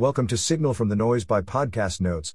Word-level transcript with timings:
Welcome 0.00 0.28
to 0.28 0.38
Signal 0.38 0.72
from 0.72 0.88
the 0.88 0.96
Noise 0.96 1.26
by 1.26 1.42
Podcast 1.42 2.00
Notes, 2.00 2.34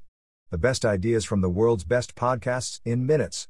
the 0.52 0.58
best 0.60 0.86
ideas 0.86 1.26
from 1.26 1.42
the 1.42 1.50
world's 1.50 1.84
best 1.84 2.14
podcasts 2.14 2.80
in 2.86 3.08
minutes. 3.08 3.48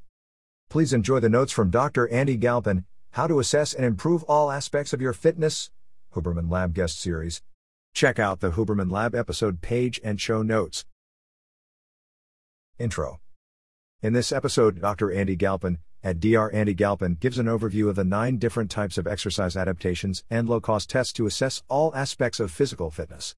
Please 0.70 0.94
enjoy 0.94 1.20
the 1.20 1.28
notes 1.28 1.52
from 1.52 1.70
Dr. 1.70 2.08
Andy 2.08 2.38
Galpin 2.38 2.86
How 3.12 3.28
to 3.28 3.42
Assess 3.42 3.74
and 3.74 3.84
Improve 3.84 4.24
All 4.24 4.52
Aspects 4.52 4.94
of 4.94 5.02
Your 5.02 5.12
Fitness, 5.12 5.70
Huberman 6.14 6.50
Lab 6.50 6.74
Guest 6.74 6.98
Series. 6.98 7.42
Check 7.94 8.18
out 8.18 8.40
the 8.40 8.52
Huberman 8.52 8.90
Lab 8.90 9.14
episode 9.14 9.60
page 9.60 10.00
and 10.02 10.22
show 10.22 10.42
notes. 10.42 10.86
Intro 12.80 13.20
In 14.02 14.14
this 14.14 14.32
episode, 14.32 14.80
Dr. 14.80 15.12
Andy 15.12 15.36
Galpin, 15.36 15.80
at 16.02 16.22
Dr. 16.22 16.52
Andy 16.54 16.74
Galpin, 16.74 17.16
gives 17.20 17.38
an 17.38 17.48
overview 17.48 17.90
of 17.90 17.98
the 17.98 18.06
nine 18.06 18.38
different 18.38 18.72
types 18.72 18.98
of 18.98 19.08
exercise 19.08 19.58
adaptations 19.58 20.24
and 20.30 20.48
low 20.48 20.62
cost 20.62 20.90
tests 20.90 21.12
to 21.12 21.26
assess 21.26 21.64
all 21.68 21.94
aspects 21.94 22.40
of 22.40 22.50
physical 22.50 22.90
fitness. 22.90 23.36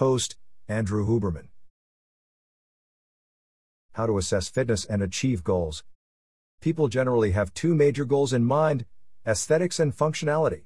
Host, 0.00 0.36
Andrew 0.66 1.06
Huberman. 1.06 1.48
How 3.92 4.06
to 4.06 4.16
assess 4.16 4.48
fitness 4.48 4.86
and 4.86 5.02
achieve 5.02 5.44
goals. 5.44 5.84
People 6.62 6.88
generally 6.88 7.32
have 7.32 7.52
two 7.52 7.74
major 7.74 8.06
goals 8.06 8.32
in 8.32 8.46
mind 8.46 8.86
aesthetics 9.26 9.78
and 9.78 9.94
functionality. 9.94 10.62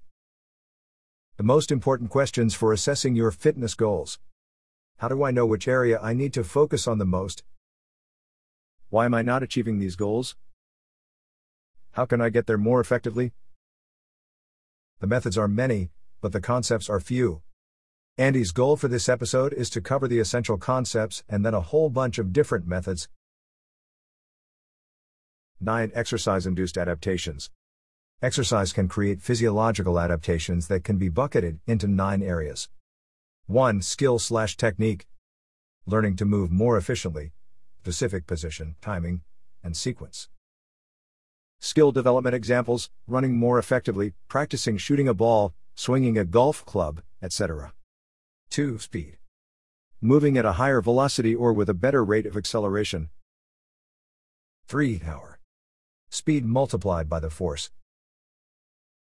The 1.36 1.42
most 1.42 1.72
important 1.72 2.10
questions 2.10 2.54
for 2.54 2.72
assessing 2.72 3.16
your 3.16 3.32
fitness 3.32 3.74
goals. 3.74 4.20
How 4.98 5.08
do 5.08 5.24
I 5.24 5.32
know 5.32 5.46
which 5.46 5.66
area 5.66 5.98
I 6.00 6.14
need 6.14 6.32
to 6.34 6.44
focus 6.44 6.86
on 6.86 6.98
the 6.98 7.04
most? 7.04 7.42
Why 8.88 9.04
am 9.04 9.14
I 9.14 9.22
not 9.22 9.42
achieving 9.42 9.80
these 9.80 9.96
goals? 9.96 10.36
How 11.90 12.06
can 12.06 12.20
I 12.20 12.28
get 12.28 12.46
there 12.46 12.56
more 12.56 12.80
effectively? 12.80 13.32
The 15.00 15.08
methods 15.08 15.36
are 15.36 15.48
many, 15.48 15.90
but 16.20 16.30
the 16.30 16.40
concepts 16.40 16.88
are 16.88 17.00
few. 17.00 17.42
Andy's 18.16 18.52
goal 18.52 18.76
for 18.76 18.86
this 18.86 19.08
episode 19.08 19.52
is 19.52 19.68
to 19.70 19.80
cover 19.80 20.06
the 20.06 20.20
essential 20.20 20.56
concepts 20.56 21.24
and 21.28 21.44
then 21.44 21.52
a 21.52 21.60
whole 21.60 21.90
bunch 21.90 22.16
of 22.16 22.32
different 22.32 22.64
methods. 22.64 23.08
9. 25.60 25.90
Exercise 25.92 26.46
induced 26.46 26.78
adaptations. 26.78 27.50
Exercise 28.22 28.72
can 28.72 28.86
create 28.86 29.20
physiological 29.20 29.98
adaptations 29.98 30.68
that 30.68 30.84
can 30.84 30.96
be 30.96 31.08
bucketed 31.08 31.58
into 31.66 31.88
nine 31.88 32.22
areas. 32.22 32.68
1. 33.46 33.82
Skill 33.82 34.20
slash 34.20 34.56
technique. 34.56 35.08
Learning 35.84 36.14
to 36.14 36.24
move 36.24 36.52
more 36.52 36.76
efficiently, 36.76 37.32
specific 37.80 38.28
position, 38.28 38.76
timing, 38.80 39.22
and 39.64 39.76
sequence. 39.76 40.28
Skill 41.58 41.90
development 41.90 42.36
examples 42.36 42.90
running 43.08 43.36
more 43.36 43.58
effectively, 43.58 44.12
practicing 44.28 44.76
shooting 44.76 45.08
a 45.08 45.14
ball, 45.14 45.52
swinging 45.74 46.16
a 46.16 46.24
golf 46.24 46.64
club, 46.64 47.02
etc. 47.20 47.72
2. 48.54 48.78
Speed. 48.78 49.16
Moving 50.00 50.38
at 50.38 50.44
a 50.44 50.52
higher 50.52 50.80
velocity 50.80 51.34
or 51.34 51.52
with 51.52 51.68
a 51.68 51.74
better 51.74 52.04
rate 52.04 52.24
of 52.24 52.36
acceleration. 52.36 53.08
3. 54.68 55.00
Power. 55.00 55.40
Speed 56.08 56.44
multiplied 56.44 57.08
by 57.08 57.18
the 57.18 57.30
force. 57.30 57.72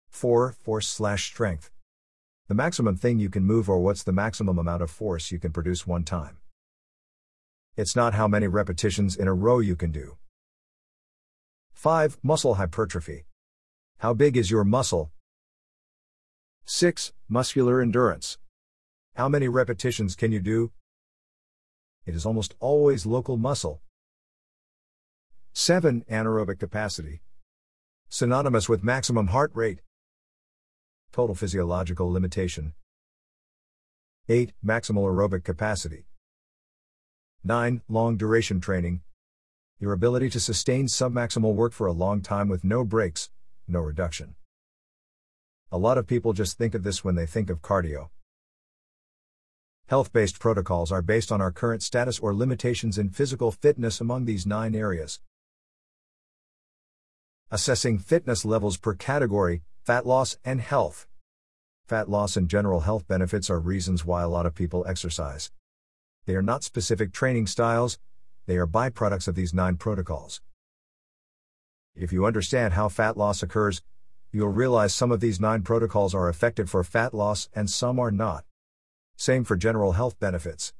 4. 0.08 0.56
Force 0.58 0.88
slash 0.88 1.24
strength. 1.26 1.70
The 2.48 2.56
maximum 2.56 2.96
thing 2.96 3.20
you 3.20 3.30
can 3.30 3.44
move 3.44 3.70
or 3.70 3.78
what's 3.78 4.02
the 4.02 4.10
maximum 4.10 4.58
amount 4.58 4.82
of 4.82 4.90
force 4.90 5.30
you 5.30 5.38
can 5.38 5.52
produce 5.52 5.86
one 5.86 6.02
time. 6.02 6.38
It's 7.76 7.94
not 7.94 8.14
how 8.14 8.26
many 8.26 8.48
repetitions 8.48 9.14
in 9.14 9.28
a 9.28 9.34
row 9.34 9.60
you 9.60 9.76
can 9.76 9.92
do. 9.92 10.16
5. 11.74 12.18
Muscle 12.24 12.54
hypertrophy. 12.54 13.26
How 13.98 14.14
big 14.14 14.36
is 14.36 14.50
your 14.50 14.64
muscle? 14.64 15.12
6. 16.64 17.12
Muscular 17.28 17.80
endurance. 17.80 18.38
How 19.18 19.28
many 19.28 19.48
repetitions 19.48 20.14
can 20.14 20.30
you 20.30 20.38
do? 20.38 20.70
It 22.06 22.14
is 22.14 22.24
almost 22.24 22.54
always 22.60 23.04
local 23.04 23.36
muscle. 23.36 23.82
7. 25.54 26.04
Anaerobic 26.08 26.60
capacity. 26.60 27.22
Synonymous 28.08 28.68
with 28.68 28.84
maximum 28.84 29.26
heart 29.26 29.50
rate. 29.54 29.80
Total 31.10 31.34
physiological 31.34 32.12
limitation. 32.12 32.74
8. 34.28 34.52
Maximal 34.64 35.10
aerobic 35.10 35.42
capacity. 35.42 36.06
9. 37.42 37.82
Long 37.88 38.16
duration 38.16 38.60
training. 38.60 39.00
Your 39.80 39.94
ability 39.94 40.30
to 40.30 40.38
sustain 40.38 40.86
submaximal 40.86 41.56
work 41.56 41.72
for 41.72 41.88
a 41.88 41.92
long 41.92 42.20
time 42.20 42.48
with 42.48 42.62
no 42.62 42.84
breaks, 42.84 43.30
no 43.66 43.80
reduction. 43.80 44.36
A 45.72 45.76
lot 45.76 45.98
of 45.98 46.06
people 46.06 46.32
just 46.32 46.56
think 46.56 46.76
of 46.76 46.84
this 46.84 47.02
when 47.02 47.16
they 47.16 47.26
think 47.26 47.50
of 47.50 47.62
cardio. 47.62 48.10
Health 49.88 50.12
based 50.12 50.38
protocols 50.38 50.92
are 50.92 51.00
based 51.00 51.32
on 51.32 51.40
our 51.40 51.50
current 51.50 51.82
status 51.82 52.18
or 52.18 52.34
limitations 52.34 52.98
in 52.98 53.08
physical 53.08 53.50
fitness 53.50 54.02
among 54.02 54.26
these 54.26 54.44
nine 54.44 54.74
areas. 54.74 55.18
Assessing 57.50 57.98
fitness 57.98 58.44
levels 58.44 58.76
per 58.76 58.92
category, 58.92 59.62
fat 59.82 60.04
loss, 60.04 60.36
and 60.44 60.60
health. 60.60 61.06
Fat 61.86 62.10
loss 62.10 62.36
and 62.36 62.50
general 62.50 62.80
health 62.80 63.08
benefits 63.08 63.48
are 63.48 63.58
reasons 63.58 64.04
why 64.04 64.20
a 64.20 64.28
lot 64.28 64.44
of 64.44 64.54
people 64.54 64.84
exercise. 64.86 65.50
They 66.26 66.34
are 66.34 66.42
not 66.42 66.64
specific 66.64 67.10
training 67.10 67.46
styles, 67.46 67.98
they 68.44 68.58
are 68.58 68.66
byproducts 68.66 69.26
of 69.26 69.36
these 69.36 69.54
nine 69.54 69.78
protocols. 69.78 70.42
If 71.94 72.12
you 72.12 72.26
understand 72.26 72.74
how 72.74 72.90
fat 72.90 73.16
loss 73.16 73.42
occurs, 73.42 73.80
you'll 74.32 74.48
realize 74.48 74.92
some 74.92 75.10
of 75.10 75.20
these 75.20 75.40
nine 75.40 75.62
protocols 75.62 76.14
are 76.14 76.28
effective 76.28 76.68
for 76.68 76.84
fat 76.84 77.14
loss 77.14 77.48
and 77.54 77.70
some 77.70 77.98
are 77.98 78.10
not. 78.10 78.44
Same 79.20 79.42
for 79.42 79.56
general 79.56 79.92
health 79.92 80.16
benefits. 80.20 80.72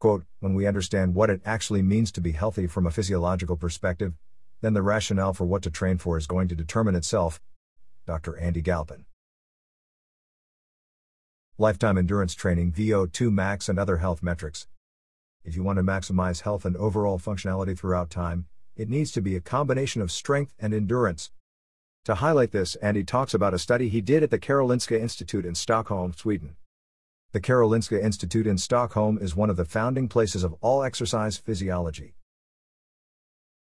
Quote, 0.00 0.24
when 0.40 0.54
we 0.54 0.66
understand 0.66 1.14
what 1.14 1.28
it 1.28 1.42
actually 1.44 1.82
means 1.82 2.10
to 2.12 2.20
be 2.22 2.32
healthy 2.32 2.66
from 2.66 2.86
a 2.86 2.90
physiological 2.90 3.58
perspective, 3.58 4.14
then 4.62 4.72
the 4.72 4.80
rationale 4.80 5.34
for 5.34 5.44
what 5.44 5.62
to 5.64 5.70
train 5.70 5.98
for 5.98 6.16
is 6.16 6.26
going 6.26 6.48
to 6.48 6.54
determine 6.54 6.94
itself. 6.94 7.42
Dr. 8.06 8.38
Andy 8.38 8.62
Galpin. 8.62 9.04
Lifetime 11.58 11.98
endurance 11.98 12.34
training, 12.34 12.72
VO2 12.72 13.30
max, 13.30 13.68
and 13.68 13.78
other 13.78 13.98
health 13.98 14.22
metrics. 14.22 14.66
If 15.44 15.56
you 15.56 15.62
want 15.62 15.76
to 15.76 15.82
maximize 15.82 16.40
health 16.40 16.64
and 16.64 16.74
overall 16.78 17.18
functionality 17.18 17.78
throughout 17.78 18.08
time, 18.08 18.46
it 18.74 18.88
needs 18.88 19.12
to 19.12 19.20
be 19.20 19.36
a 19.36 19.42
combination 19.42 20.00
of 20.00 20.10
strength 20.10 20.54
and 20.58 20.72
endurance. 20.72 21.30
To 22.06 22.14
highlight 22.14 22.52
this, 22.52 22.76
Andy 22.76 23.02
talks 23.02 23.34
about 23.34 23.52
a 23.52 23.58
study 23.58 23.88
he 23.88 24.00
did 24.00 24.22
at 24.22 24.30
the 24.30 24.38
Karolinska 24.38 24.96
Institute 24.96 25.44
in 25.44 25.56
Stockholm, 25.56 26.12
Sweden. 26.12 26.54
The 27.32 27.40
Karolinska 27.40 28.00
Institute 28.00 28.46
in 28.46 28.58
Stockholm 28.58 29.18
is 29.20 29.34
one 29.34 29.50
of 29.50 29.56
the 29.56 29.64
founding 29.64 30.06
places 30.06 30.44
of 30.44 30.54
all 30.60 30.84
exercise 30.84 31.36
physiology. 31.36 32.14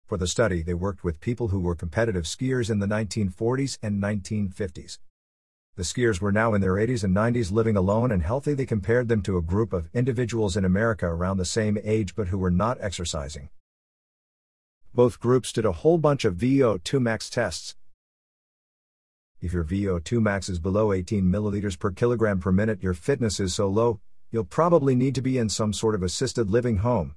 For 0.08 0.18
the 0.18 0.26
study, 0.26 0.60
they 0.62 0.74
worked 0.74 1.04
with 1.04 1.20
people 1.20 1.48
who 1.48 1.60
were 1.60 1.76
competitive 1.76 2.24
skiers 2.24 2.68
in 2.68 2.80
the 2.80 2.88
1940s 2.88 3.78
and 3.80 4.02
1950s. 4.02 4.98
The 5.76 5.84
skiers 5.84 6.20
were 6.20 6.32
now 6.32 6.52
in 6.52 6.60
their 6.60 6.74
80s 6.74 7.04
and 7.04 7.14
90s 7.14 7.52
living 7.52 7.76
alone 7.76 8.10
and 8.10 8.24
healthy. 8.24 8.54
They 8.54 8.66
compared 8.66 9.06
them 9.06 9.22
to 9.22 9.36
a 9.36 9.42
group 9.42 9.72
of 9.72 9.88
individuals 9.94 10.56
in 10.56 10.64
America 10.64 11.06
around 11.06 11.36
the 11.36 11.44
same 11.44 11.78
age 11.84 12.16
but 12.16 12.26
who 12.26 12.38
were 12.38 12.50
not 12.50 12.78
exercising. 12.80 13.50
Both 14.92 15.20
groups 15.20 15.52
did 15.52 15.64
a 15.64 15.70
whole 15.70 15.98
bunch 15.98 16.24
of 16.24 16.34
VO2 16.34 17.00
max 17.00 17.30
tests, 17.30 17.76
if 19.46 19.52
your 19.52 19.62
VO2 19.62 20.20
max 20.20 20.48
is 20.48 20.58
below 20.58 20.92
18 20.92 21.22
milliliters 21.22 21.78
per 21.78 21.92
kilogram 21.92 22.40
per 22.40 22.50
minute, 22.50 22.82
your 22.82 22.94
fitness 22.94 23.38
is 23.38 23.54
so 23.54 23.68
low, 23.68 24.00
you'll 24.32 24.42
probably 24.42 24.96
need 24.96 25.14
to 25.14 25.22
be 25.22 25.38
in 25.38 25.48
some 25.48 25.72
sort 25.72 25.94
of 25.94 26.02
assisted 26.02 26.50
living 26.50 26.78
home. 26.78 27.14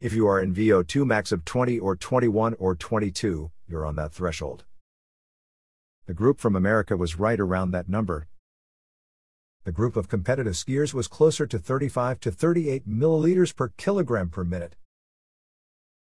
If 0.00 0.12
you 0.14 0.26
are 0.26 0.40
in 0.40 0.52
VO2 0.52 1.06
max 1.06 1.30
of 1.30 1.44
20 1.44 1.78
or 1.78 1.94
21 1.94 2.56
or 2.58 2.74
22, 2.74 3.52
you're 3.68 3.86
on 3.86 3.94
that 3.94 4.12
threshold. 4.12 4.64
The 6.06 6.12
group 6.12 6.40
from 6.40 6.56
America 6.56 6.96
was 6.96 7.20
right 7.20 7.38
around 7.38 7.70
that 7.70 7.88
number. 7.88 8.26
The 9.62 9.70
group 9.70 9.94
of 9.94 10.08
competitive 10.08 10.54
skiers 10.54 10.92
was 10.92 11.06
closer 11.06 11.46
to 11.46 11.58
35 11.60 12.18
to 12.18 12.32
38 12.32 12.88
milliliters 12.88 13.54
per 13.54 13.68
kilogram 13.76 14.28
per 14.28 14.42
minute. 14.42 14.74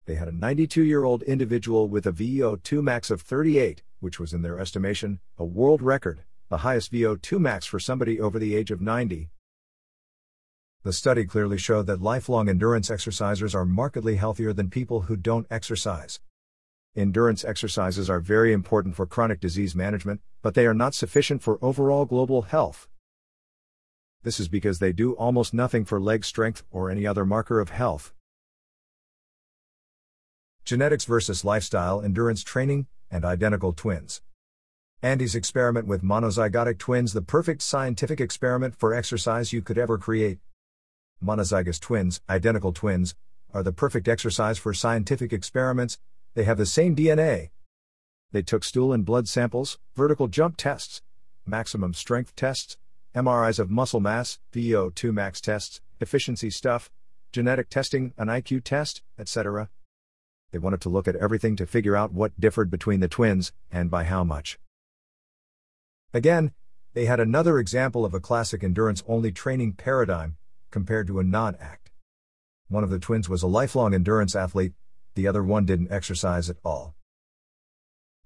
They 0.06 0.14
had 0.14 0.28
a 0.28 0.32
92 0.32 0.84
year 0.84 1.04
old 1.04 1.24
individual 1.24 1.90
with 1.90 2.06
a 2.06 2.12
VO2 2.12 2.84
max 2.84 3.10
of 3.10 3.22
38, 3.22 3.82
which 4.00 4.20
was 4.20 4.34
in 4.34 4.42
their 4.42 4.60
estimation, 4.60 5.20
a 5.38 5.46
world 5.46 5.82
record, 5.82 6.24
the 6.50 6.58
highest 6.58 6.92
VO2 6.92 7.40
max 7.40 7.66
for 7.66 7.80
somebody 7.80 8.20
over 8.20 8.40
the 8.40 8.56
age 8.56 8.72
of 8.72 8.82
90. 8.82 9.30
The 10.84 10.94
study 10.94 11.26
clearly 11.26 11.58
showed 11.58 11.88
that 11.88 12.02
lifelong 12.02 12.48
endurance 12.48 12.90
exercisers 12.90 13.54
are 13.54 13.66
markedly 13.66 14.16
healthier 14.16 14.54
than 14.54 14.70
people 14.70 15.02
who 15.02 15.16
don't 15.16 15.46
exercise. 15.52 16.20
Endurance 16.96 17.46
exercises 17.46 18.10
are 18.10 18.20
very 18.20 18.52
important 18.52 18.96
for 18.96 19.06
chronic 19.06 19.40
disease 19.40 19.76
management, 19.76 20.22
but 20.42 20.54
they 20.54 20.66
are 20.66 20.74
not 20.74 20.96
sufficient 20.96 21.44
for 21.44 21.60
overall 21.62 22.06
global 22.06 22.44
health. 22.44 22.88
This 24.24 24.40
is 24.40 24.48
because 24.48 24.80
they 24.80 24.92
do 24.92 25.14
almost 25.14 25.54
nothing 25.54 25.86
for 25.86 26.00
leg 26.00 26.26
strength 26.26 26.64
or 26.72 26.90
any 26.90 27.06
other 27.06 27.26
marker 27.26 27.60
of 27.60 27.70
health. 27.70 28.14
Genetics 30.66 31.06
versus 31.06 31.46
lifestyle 31.46 32.02
endurance 32.02 32.44
training, 32.44 32.88
and 33.12 33.26
identical 33.26 33.74
twins. 33.74 34.22
Andy's 35.02 35.36
experiment 35.36 35.88
with 35.88 36.04
monozygotic 36.04 36.78
twins, 36.78 37.14
the 37.14 37.22
perfect 37.22 37.62
scientific 37.62 38.20
experiment 38.20 38.76
for 38.76 38.94
exercise 38.94 39.54
you 39.54 39.62
could 39.62 39.78
ever 39.78 39.98
create. 39.98 40.40
Monozygous 41.24 41.80
twins, 41.80 42.22
identical 42.30 42.74
twins, 42.74 43.16
are 43.54 43.64
the 43.64 43.72
perfect 43.72 44.08
exercise 44.08 44.58
for 44.58 44.74
scientific 44.74 45.32
experiments, 45.32 45.98
they 46.36 46.44
have 46.44 46.58
the 46.58 46.66
same 46.66 46.96
DNA. 46.96 47.50
They 48.32 48.42
took 48.42 48.64
stool 48.64 48.94
and 48.94 49.06
blood 49.06 49.28
samples, 49.28 49.80
vertical 49.96 50.28
jump 50.28 50.58
tests, 50.58 51.02
maximum 51.46 51.94
strength 51.94 52.36
tests, 52.36 52.78
MRIs 53.16 53.58
of 53.58 53.72
muscle 53.72 54.00
mass, 54.00 54.38
VO2 54.54 55.12
max 55.12 55.42
tests, 55.42 55.82
efficiency 56.00 56.50
stuff, 56.50 56.92
genetic 57.32 57.70
testing, 57.70 58.14
an 58.18 58.28
IQ 58.28 58.64
test, 58.64 59.02
etc. 59.18 59.70
They 60.52 60.60
wanted 60.60 60.82
to 60.82 60.90
look 60.90 61.08
at 61.08 61.16
everything 61.16 61.56
to 61.58 61.66
figure 61.66 61.96
out 61.96 62.14
what 62.14 62.40
differed 62.40 62.70
between 62.72 63.00
the 63.00 63.08
twins, 63.08 63.52
and 63.72 63.92
by 63.92 64.04
how 64.04 64.24
much. 64.24 64.60
Again, 66.14 66.52
they 66.94 67.06
had 67.06 67.20
another 67.20 67.60
example 67.60 68.04
of 68.04 68.14
a 68.14 68.20
classic 68.20 68.64
endurance 68.64 69.04
only 69.08 69.32
training 69.32 69.74
paradigm, 69.74 70.38
compared 70.72 71.08
to 71.08 71.20
a 71.20 71.24
non 71.24 71.56
act. 71.60 71.92
One 72.68 72.84
of 72.84 72.90
the 72.90 73.00
twins 73.00 73.30
was 73.30 73.44
a 73.44 73.48
lifelong 73.48 73.94
endurance 73.94 74.36
athlete, 74.36 74.74
the 75.16 75.28
other 75.28 75.44
one 75.44 75.66
didn't 75.66 75.92
exercise 75.92 76.50
at 76.50 76.58
all. 76.64 76.96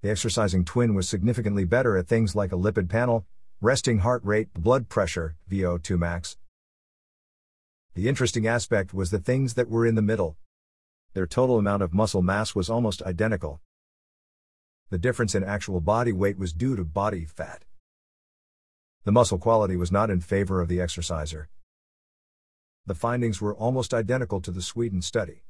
The 0.02 0.10
exercising 0.10 0.64
twin 0.64 0.94
was 0.94 1.08
significantly 1.08 1.64
better 1.64 1.96
at 1.96 2.06
things 2.06 2.34
like 2.34 2.52
a 2.52 2.56
lipid 2.56 2.88
panel, 2.90 3.26
resting 3.60 4.00
heart 4.00 4.22
rate, 4.24 4.52
blood 4.52 4.88
pressure, 4.88 5.36
VO2 5.50 5.98
max. 5.98 6.36
The 7.94 8.08
interesting 8.08 8.46
aspect 8.46 8.92
was 8.92 9.10
the 9.10 9.18
things 9.18 9.54
that 9.54 9.70
were 9.70 9.86
in 9.86 9.94
the 9.94 10.02
middle. 10.02 10.36
Their 11.14 11.26
total 11.28 11.58
amount 11.58 11.82
of 11.82 11.94
muscle 11.94 12.22
mass 12.22 12.56
was 12.56 12.68
almost 12.68 13.00
identical. 13.02 13.60
The 14.90 14.98
difference 14.98 15.36
in 15.36 15.44
actual 15.44 15.80
body 15.80 16.12
weight 16.12 16.38
was 16.38 16.52
due 16.52 16.74
to 16.74 16.84
body 16.84 17.24
fat. 17.24 17.64
The 19.04 19.12
muscle 19.12 19.38
quality 19.38 19.76
was 19.76 19.92
not 19.92 20.10
in 20.10 20.20
favor 20.20 20.60
of 20.60 20.68
the 20.68 20.80
exerciser. 20.80 21.48
The 22.86 22.96
findings 22.96 23.40
were 23.40 23.54
almost 23.54 23.94
identical 23.94 24.40
to 24.40 24.50
the 24.50 24.60
Sweden 24.60 25.02
study. 25.02 25.44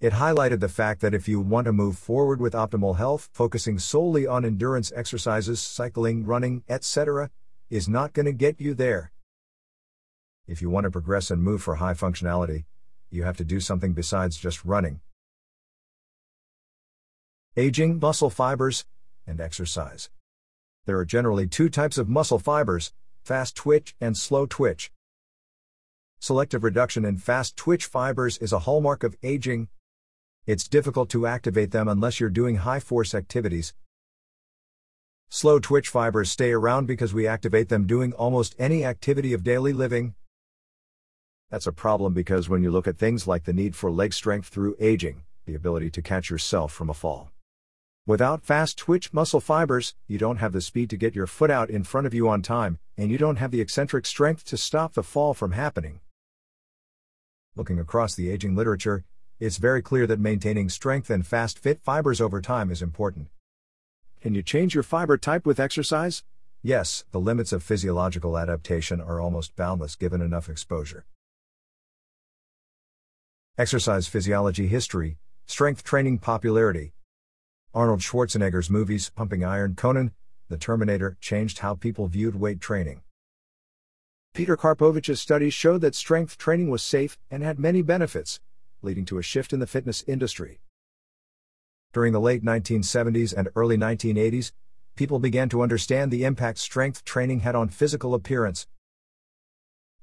It 0.00 0.12
highlighted 0.12 0.60
the 0.60 0.68
fact 0.68 1.00
that 1.00 1.14
if 1.14 1.26
you 1.26 1.40
want 1.40 1.64
to 1.64 1.72
move 1.72 1.98
forward 1.98 2.40
with 2.40 2.52
optimal 2.52 2.96
health, 2.96 3.28
focusing 3.32 3.80
solely 3.80 4.24
on 4.24 4.44
endurance 4.44 4.92
exercises, 4.94 5.60
cycling, 5.60 6.24
running, 6.24 6.62
etc., 6.68 7.30
is 7.70 7.88
not 7.88 8.12
going 8.12 8.26
to 8.26 8.32
get 8.32 8.60
you 8.60 8.74
there. 8.74 9.10
If 10.46 10.62
you 10.62 10.70
want 10.70 10.84
to 10.84 10.90
progress 10.92 11.32
and 11.32 11.42
move 11.42 11.60
for 11.60 11.74
high 11.74 11.94
functionality, 11.94 12.64
you 13.10 13.24
have 13.24 13.36
to 13.38 13.44
do 13.44 13.60
something 13.60 13.92
besides 13.92 14.36
just 14.36 14.64
running. 14.64 15.00
Aging, 17.56 17.98
muscle 17.98 18.30
fibers, 18.30 18.84
and 19.26 19.40
exercise. 19.40 20.10
There 20.86 20.98
are 20.98 21.04
generally 21.04 21.46
two 21.46 21.68
types 21.68 21.98
of 21.98 22.08
muscle 22.08 22.38
fibers 22.38 22.92
fast 23.22 23.54
twitch 23.54 23.94
and 24.00 24.16
slow 24.16 24.46
twitch. 24.46 24.90
Selective 26.18 26.64
reduction 26.64 27.04
in 27.04 27.18
fast 27.18 27.56
twitch 27.56 27.84
fibers 27.84 28.38
is 28.38 28.52
a 28.52 28.60
hallmark 28.60 29.04
of 29.04 29.16
aging. 29.22 29.68
It's 30.46 30.66
difficult 30.66 31.10
to 31.10 31.26
activate 31.26 31.70
them 31.70 31.88
unless 31.88 32.20
you're 32.20 32.30
doing 32.30 32.56
high 32.56 32.80
force 32.80 33.14
activities. 33.14 33.74
Slow 35.28 35.58
twitch 35.58 35.90
fibers 35.90 36.30
stay 36.30 36.52
around 36.52 36.86
because 36.86 37.12
we 37.12 37.26
activate 37.26 37.68
them 37.68 37.86
doing 37.86 38.14
almost 38.14 38.56
any 38.58 38.82
activity 38.82 39.34
of 39.34 39.44
daily 39.44 39.74
living. 39.74 40.14
That's 41.50 41.66
a 41.66 41.72
problem 41.72 42.12
because 42.12 42.48
when 42.48 42.62
you 42.62 42.70
look 42.70 42.86
at 42.86 42.98
things 42.98 43.26
like 43.26 43.44
the 43.44 43.52
need 43.52 43.74
for 43.74 43.90
leg 43.90 44.12
strength 44.12 44.48
through 44.48 44.76
aging, 44.78 45.22
the 45.46 45.54
ability 45.54 45.90
to 45.90 46.02
catch 46.02 46.30
yourself 46.30 46.72
from 46.72 46.90
a 46.90 46.94
fall, 46.94 47.30
Without 48.08 48.42
fast 48.42 48.78
twitch 48.78 49.12
muscle 49.12 49.38
fibers, 49.38 49.94
you 50.06 50.16
don't 50.16 50.38
have 50.38 50.54
the 50.54 50.62
speed 50.62 50.88
to 50.88 50.96
get 50.96 51.14
your 51.14 51.26
foot 51.26 51.50
out 51.50 51.68
in 51.68 51.84
front 51.84 52.06
of 52.06 52.14
you 52.14 52.26
on 52.26 52.40
time, 52.40 52.78
and 52.96 53.10
you 53.10 53.18
don't 53.18 53.36
have 53.36 53.50
the 53.50 53.60
eccentric 53.60 54.06
strength 54.06 54.46
to 54.46 54.56
stop 54.56 54.94
the 54.94 55.02
fall 55.02 55.34
from 55.34 55.52
happening. 55.52 56.00
Looking 57.54 57.78
across 57.78 58.14
the 58.14 58.30
aging 58.30 58.54
literature, 58.54 59.04
it's 59.38 59.58
very 59.58 59.82
clear 59.82 60.06
that 60.06 60.18
maintaining 60.18 60.70
strength 60.70 61.10
and 61.10 61.26
fast 61.26 61.58
fit 61.58 61.82
fibers 61.82 62.18
over 62.18 62.40
time 62.40 62.70
is 62.70 62.80
important. 62.80 63.28
Can 64.22 64.34
you 64.34 64.42
change 64.42 64.72
your 64.72 64.82
fiber 64.82 65.18
type 65.18 65.44
with 65.44 65.60
exercise? 65.60 66.24
Yes, 66.62 67.04
the 67.10 67.20
limits 67.20 67.52
of 67.52 67.62
physiological 67.62 68.38
adaptation 68.38 69.02
are 69.02 69.20
almost 69.20 69.54
boundless 69.54 69.96
given 69.96 70.22
enough 70.22 70.48
exposure. 70.48 71.04
Exercise 73.58 74.06
physiology 74.06 74.68
history, 74.68 75.18
strength 75.46 75.82
training 75.82 76.18
popularity, 76.18 76.92
Arnold 77.74 77.98
Schwarzenegger's 77.98 78.70
movies, 78.70 79.10
Pumping 79.10 79.44
Iron 79.44 79.74
Conan, 79.74 80.12
The 80.48 80.56
Terminator, 80.56 81.16
changed 81.20 81.58
how 81.58 81.74
people 81.74 82.06
viewed 82.06 82.36
weight 82.36 82.60
training. 82.60 83.00
Peter 84.32 84.56
Karpovich's 84.56 85.20
studies 85.20 85.54
showed 85.54 85.80
that 85.80 85.96
strength 85.96 86.38
training 86.38 86.70
was 86.70 86.84
safe 86.84 87.18
and 87.32 87.42
had 87.42 87.58
many 87.58 87.82
benefits, 87.82 88.38
leading 88.80 89.04
to 89.06 89.18
a 89.18 89.22
shift 89.22 89.52
in 89.52 89.58
the 89.58 89.66
fitness 89.66 90.04
industry. 90.06 90.60
During 91.92 92.12
the 92.12 92.20
late 92.20 92.44
1970s 92.44 93.34
and 93.36 93.48
early 93.56 93.76
1980s, 93.76 94.52
people 94.94 95.18
began 95.18 95.48
to 95.48 95.62
understand 95.62 96.12
the 96.12 96.22
impact 96.22 96.58
strength 96.58 97.04
training 97.04 97.40
had 97.40 97.56
on 97.56 97.70
physical 97.70 98.14
appearance. 98.14 98.68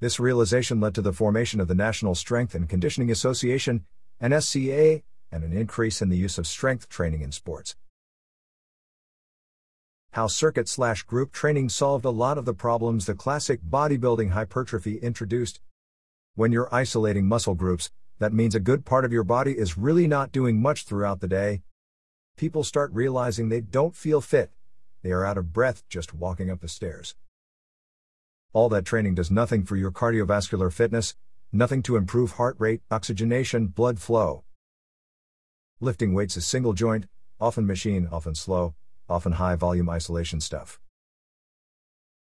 This 0.06 0.20
realization 0.20 0.80
led 0.80 0.94
to 0.94 1.02
the 1.02 1.14
formation 1.14 1.60
of 1.60 1.68
the 1.68 1.74
National 1.74 2.14
Strength 2.14 2.54
and 2.54 2.70
Conditioning 2.70 3.10
Association, 3.10 3.86
NSCA, 4.22 5.02
and 5.32 5.44
an 5.44 5.52
increase 5.52 6.00
in 6.00 6.10
the 6.10 6.16
use 6.16 6.38
of 6.38 6.46
strength 6.46 6.88
training 6.88 7.24
in 7.24 7.32
sports. 7.32 7.76
How 10.12 10.28
circuit 10.28 10.70
slash 10.70 11.02
group 11.02 11.32
training 11.32 11.70
solved 11.70 12.06
a 12.06 12.12
lot 12.12 12.38
of 12.38 12.46
the 12.46 12.54
problems 12.54 13.08
the 13.08 13.16
classic 13.16 13.64
bodybuilding 13.64 14.30
hypertrophy 14.30 14.98
introduced. 15.00 15.60
When 16.36 16.52
you're 16.52 16.70
isolating 16.72 17.26
muscle 17.26 17.56
groups, 17.56 17.90
that 18.20 18.32
means 18.32 18.54
a 18.54 18.60
good 18.60 18.86
part 18.86 19.06
of 19.06 19.12
your 19.12 19.24
body 19.24 19.58
is 19.58 19.76
really 19.76 20.06
not 20.06 20.32
doing 20.32 20.62
much 20.62 20.84
throughout 20.84 21.20
the 21.20 21.28
day. 21.28 21.64
People 22.38 22.64
start 22.64 22.92
realizing 22.94 23.50
they 23.50 23.62
don't 23.62 23.96
feel 23.96 24.22
fit, 24.22 24.52
they 25.02 25.10
are 25.10 25.26
out 25.26 25.40
of 25.40 25.52
breath 25.52 25.82
just 25.90 26.14
walking 26.14 26.52
up 26.52 26.62
the 26.62 26.68
stairs. 26.68 27.16
All 28.56 28.70
that 28.70 28.86
training 28.86 29.16
does 29.16 29.30
nothing 29.30 29.66
for 29.66 29.76
your 29.76 29.92
cardiovascular 29.92 30.72
fitness, 30.72 31.14
nothing 31.52 31.84
to 31.84 31.98
improve 31.98 32.32
heart 32.32 32.56
rate, 32.58 32.80
oxygenation, 32.90 33.68
blood 33.68 34.00
flow. 34.00 34.46
Lifting 35.82 36.14
weights 36.14 36.38
is 36.38 36.48
single 36.48 36.72
joint, 36.72 37.08
often 37.38 37.68
machine, 37.68 38.08
often 38.10 38.34
slow, 38.34 38.74
often 39.10 39.34
high 39.34 39.56
volume 39.56 39.90
isolation 39.90 40.40
stuff. 40.40 40.80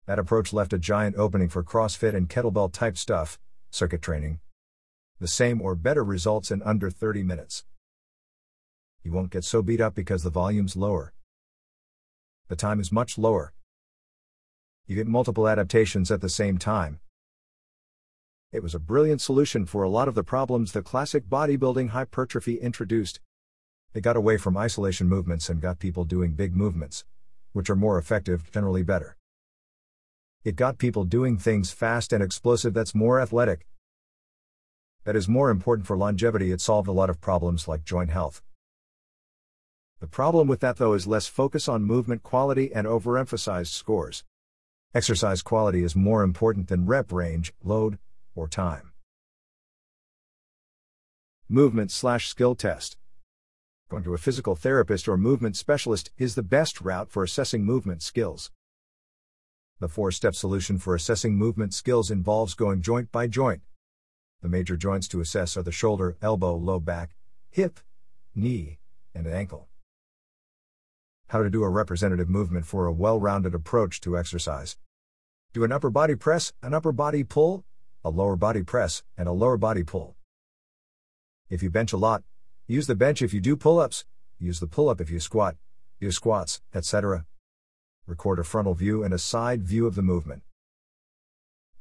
That 0.06 0.19
approach 0.19 0.51
left 0.51 0.74
a 0.74 0.77
giant 0.77 1.15
opening 1.15 1.47
for 1.47 1.63
CrossFit 1.63 2.13
and 2.13 2.27
kettlebell 2.27 2.74
type 2.74 2.97
stuff, 2.97 3.39
circuit 3.69 4.01
training. 4.01 4.41
The 5.22 5.29
same 5.29 5.62
or 5.62 5.75
better 5.75 6.03
results 6.03 6.51
in 6.51 6.62
under 6.63 6.89
30 6.89 7.24
minutes. 7.24 7.63
You 9.01 9.13
won't 9.13 9.31
get 9.31 9.46
so 9.46 9.62
beat 9.62 9.79
up 9.79 9.96
because 9.96 10.24
the 10.24 10.29
volume's 10.29 10.75
lower. 10.75 11.13
The 12.50 12.57
time 12.57 12.81
is 12.81 12.91
much 12.91 13.17
lower. 13.17 13.53
You 14.88 14.96
get 14.96 15.06
multiple 15.06 15.50
adaptations 15.50 16.10
at 16.12 16.22
the 16.22 16.29
same 16.29 16.58
time. 16.58 17.01
It 18.53 18.63
was 18.63 18.74
a 18.74 18.79
brilliant 18.79 19.20
solution 19.20 19.65
for 19.65 19.84
a 19.84 19.89
lot 19.89 20.08
of 20.08 20.15
the 20.15 20.24
problems 20.24 20.72
the 20.72 20.82
classic 20.82 21.27
bodybuilding 21.27 21.89
hypertrophy 21.89 22.56
introduced. 22.56 23.20
They 23.91 24.00
got 24.00 24.15
away 24.15 24.38
from 24.38 24.56
isolation 24.56 25.10
movements 25.10 25.50
and 25.50 25.60
got 25.60 25.79
people 25.79 26.06
doing 26.06 26.36
big 26.36 26.56
movements, 26.56 27.03
which 27.51 27.70
are 27.70 27.75
more 27.75 27.98
effective, 27.98 28.50
generally 28.50 28.82
better. 28.82 29.17
It 30.46 30.56
got 30.56 30.77
people 30.77 31.03
doing 31.03 31.38
things 31.38 31.72
fast 31.72 32.13
and 32.13 32.24
explosive 32.24 32.74
that's 32.74 32.96
more 32.96 33.20
athletic. 33.20 33.67
That 35.03 35.17
is 35.17 35.27
more 35.27 35.50
important 35.50 35.86
for 35.86 35.98
longevity, 35.98 36.53
it 36.53 36.62
solved 36.62 36.88
a 36.88 36.94
lot 36.94 37.10
of 37.10 37.20
problems 37.20 37.67
like 37.67 37.84
joint 37.84 38.12
health. 38.12 38.41
The 40.00 40.08
problem 40.08 40.48
with 40.48 40.62
that 40.62 40.77
though 40.77 40.94
is 40.94 41.08
less 41.08 41.27
focus 41.27 41.67
on 41.67 41.84
movement 41.84 42.24
quality 42.24 42.74
and 42.74 42.88
overemphasized 42.88 43.74
scores. 43.74 44.24
Exercise 44.98 45.44
quality 45.44 45.84
is 45.84 45.96
more 45.96 46.24
important 46.24 46.70
than 46.70 46.88
rep 46.88 47.12
range, 47.12 47.54
load, 47.63 48.00
or 48.34 48.48
time. 48.48 48.94
Movement 51.48 51.92
slash 51.92 52.27
skill 52.27 52.56
test. 52.56 52.98
Going 53.92 54.01
to 54.06 54.16
a 54.16 54.18
physical 54.18 54.56
therapist 54.56 55.08
or 55.08 55.16
movement 55.16 55.56
specialist 55.56 56.10
is 56.18 56.34
the 56.34 56.42
best 56.42 56.82
route 56.82 57.12
for 57.12 57.22
assessing 57.22 57.63
movement 57.63 58.01
skills. 58.01 58.50
The 59.80 59.88
four 59.88 60.10
step 60.10 60.34
solution 60.34 60.80
for 60.80 60.96
assessing 60.96 61.36
movement 61.36 61.75
skills 61.75 62.10
involves 62.10 62.56
going 62.56 62.82
joint 62.82 63.12
by 63.12 63.27
joint. 63.27 63.62
The 64.42 64.50
major 64.50 64.77
joints 64.77 65.08
to 65.10 65.22
assess 65.22 65.56
are 65.56 65.62
the 65.62 65.72
shoulder, 65.72 66.18
elbow, 66.24 66.56
low 66.56 66.80
back, 66.80 67.12
hip, 67.51 67.82
knee, 68.34 68.80
and 69.13 69.27
ankle. 69.27 69.68
How 71.27 71.44
to 71.44 71.51
do 71.51 71.62
a 71.62 71.70
representative 71.70 72.30
movement 72.30 72.66
for 72.66 72.88
a 72.88 72.92
well 72.92 73.20
rounded 73.20 73.54
approach 73.54 74.01
to 74.01 74.18
exercise. 74.18 74.75
Do 75.54 75.63
an 75.63 75.72
upper 75.72 75.89
body 75.89 76.16
press, 76.16 76.54
an 76.62 76.74
upper 76.74 76.92
body 76.92 77.24
pull, 77.24 77.66
a 78.04 78.10
lower 78.10 78.36
body 78.36 78.63
press, 78.63 79.04
and 79.18 79.27
a 79.27 79.32
lower 79.32 79.58
body 79.58 79.84
pull. 79.84 80.16
If 81.50 81.63
you 81.63 81.70
bench 81.70 81.94
a 81.94 81.98
lot, 81.98 82.24
Use 82.70 82.86
the 82.86 82.96
bench 82.96 83.22
if 83.22 83.34
you 83.34 83.39
do 83.39 83.56
pull 83.56 83.80
ups, 83.80 84.04
use 84.39 84.60
the 84.60 84.68
pull 84.68 84.89
up 84.89 85.00
if 85.00 85.10
you 85.10 85.22
squat, 85.22 85.56
do 86.01 86.12
squats, 86.12 86.60
etc. 86.75 87.25
Record 88.06 88.39
a 88.39 88.44
frontal 88.44 88.74
view 88.74 89.06
and 89.06 89.13
a 89.13 89.18
side 89.18 89.63
view 89.63 89.88
of 89.88 89.96
the 89.96 90.01
movement. 90.01 90.44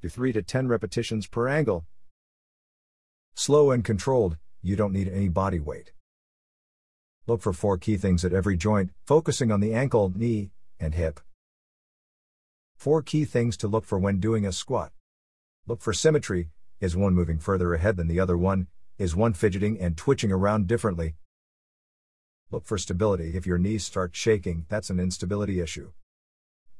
Do 0.01 0.09
3 0.09 0.33
to 0.35 0.43
10 0.43 0.69
repetitions 0.69 1.27
per 1.27 1.49
angle. 1.49 1.87
Slow 3.35 3.73
and 3.73 3.85
controlled, 3.85 4.37
you 4.63 4.77
don't 4.77 4.93
need 4.93 5.09
any 5.09 5.29
body 5.29 5.59
weight. 5.59 5.91
Look 7.27 7.43
for 7.43 7.53
four 7.53 7.79
key 7.79 7.97
things 7.97 8.25
at 8.25 8.33
every 8.33 8.57
joint, 8.57 8.93
focusing 9.05 9.51
on 9.51 9.59
the 9.59 9.75
ankle, 9.75 10.13
knee, 10.15 10.53
and 10.79 10.95
hip. 10.95 11.19
Four 12.77 13.03
key 13.03 13.25
things 13.25 13.57
to 13.59 13.69
look 13.69 13.85
for 13.85 13.99
when 13.99 14.21
doing 14.21 14.47
a 14.47 14.53
squat. 14.53 14.93
Look 15.67 15.81
for 15.81 15.93
symmetry 15.93 16.51
is 16.79 16.95
one 16.95 17.15
moving 17.15 17.39
further 17.39 17.73
ahead 17.75 17.97
than 17.97 18.07
the 18.07 18.21
other 18.21 18.37
one? 18.37 18.69
Is 18.99 19.17
one 19.17 19.33
fidgeting 19.33 19.81
and 19.81 19.97
twitching 19.97 20.31
around 20.31 20.67
differently? 20.67 21.17
Look 22.51 22.67
for 22.67 22.79
stability. 22.79 23.33
If 23.35 23.47
your 23.47 23.59
knees 23.59 23.85
start 23.85 24.15
shaking, 24.15 24.67
that's 24.69 24.91
an 24.91 25.01
instability 25.01 25.61
issue. 25.61 25.93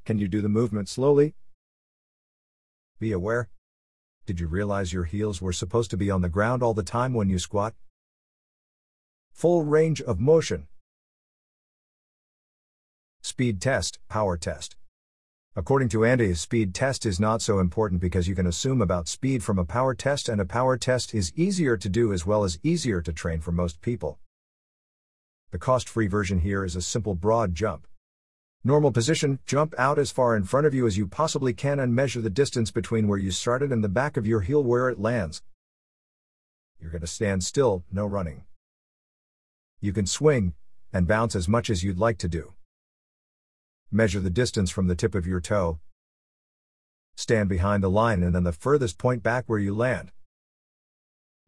Can 0.05 0.19
you 0.19 0.29
do 0.29 0.41
the 0.41 0.49
movement 0.49 0.89
slowly? 0.89 1.35
Be 3.01 3.13
aware. 3.13 3.49
Did 4.27 4.39
you 4.39 4.47
realize 4.47 4.93
your 4.93 5.05
heels 5.05 5.43
were 5.43 5.53
supposed 5.53 5.91
to 5.91 5.97
be 5.97 6.11
on 6.11 6.21
the 6.21 6.29
ground 6.29 6.63
all 6.63 6.75
the 6.75 6.83
time 6.83 7.15
when 7.15 7.29
you 7.29 7.39
squat? 7.39 7.75
Full 9.33 9.65
range 9.65 10.01
of 10.01 10.21
motion. 10.21 10.69
Speed 13.23 13.61
test, 13.61 13.99
power 14.09 14.37
test. 14.37 14.77
According 15.59 15.89
to 15.89 16.05
Andy, 16.05 16.33
a 16.33 16.35
speed 16.37 16.75
test 16.75 17.07
is 17.07 17.19
not 17.19 17.41
so 17.41 17.61
important 17.61 17.99
because 17.99 18.29
you 18.29 18.35
can 18.35 18.47
assume 18.47 18.83
about 18.83 19.09
speed 19.09 19.43
from 19.43 19.59
a 19.59 19.65
power 19.65 19.95
test, 19.95 20.29
and 20.29 20.39
a 20.39 20.45
power 20.45 20.77
test 20.77 21.15
is 21.15 21.33
easier 21.35 21.79
to 21.79 21.89
do 21.89 22.13
as 22.13 22.27
well 22.27 22.45
as 22.45 22.59
easier 22.63 23.01
to 23.01 23.11
train 23.11 23.41
for 23.41 23.53
most 23.53 23.81
people. 23.81 24.19
The 25.53 25.59
cost 25.59 25.89
free 25.89 26.09
version 26.09 26.41
here 26.41 26.63
is 26.63 26.77
a 26.77 26.83
simple 26.83 27.15
broad 27.15 27.55
jump. 27.55 27.87
Normal 28.65 28.93
position, 28.93 29.39
jump 29.47 29.75
out 29.79 29.99
as 29.99 30.11
far 30.11 30.37
in 30.37 30.45
front 30.45 30.67
of 30.67 30.75
you 30.75 30.87
as 30.87 30.99
you 30.99 31.07
possibly 31.07 31.55
can 31.55 31.81
and 31.81 31.95
measure 31.95 32.21
the 32.21 32.29
distance 32.29 32.71
between 32.71 33.09
where 33.09 33.19
you 33.19 33.31
started 33.31 33.73
and 33.73 33.83
the 33.83 33.89
back 33.89 34.19
of 34.19 34.27
your 34.27 34.43
heel 34.43 34.63
where 34.63 34.91
it 34.91 35.01
lands. 35.01 35.41
You're 36.79 36.91
going 36.91 37.01
to 37.01 37.07
stand 37.07 37.43
still, 37.43 37.83
no 37.91 38.05
running. 38.05 38.45
You 39.81 39.95
can 39.95 40.05
swing 40.05 40.53
and 40.93 41.09
bounce 41.09 41.35
as 41.35 41.49
much 41.49 41.71
as 41.71 41.83
you'd 41.83 41.99
like 41.99 42.19
to 42.19 42.29
do. 42.29 42.53
Measure 43.97 44.21
the 44.21 44.29
distance 44.29 44.71
from 44.71 44.89
the 44.89 44.95
tip 44.95 45.15
of 45.15 45.27
your 45.27 45.41
toe. 45.41 45.79
Stand 47.15 47.49
behind 47.49 47.83
the 47.83 47.89
line 47.89 48.23
and 48.23 48.35
then 48.35 48.45
the 48.45 48.53
furthest 48.53 48.99
point 48.99 49.23
back 49.23 49.45
where 49.47 49.59
you 49.59 49.75
land. 49.75 50.13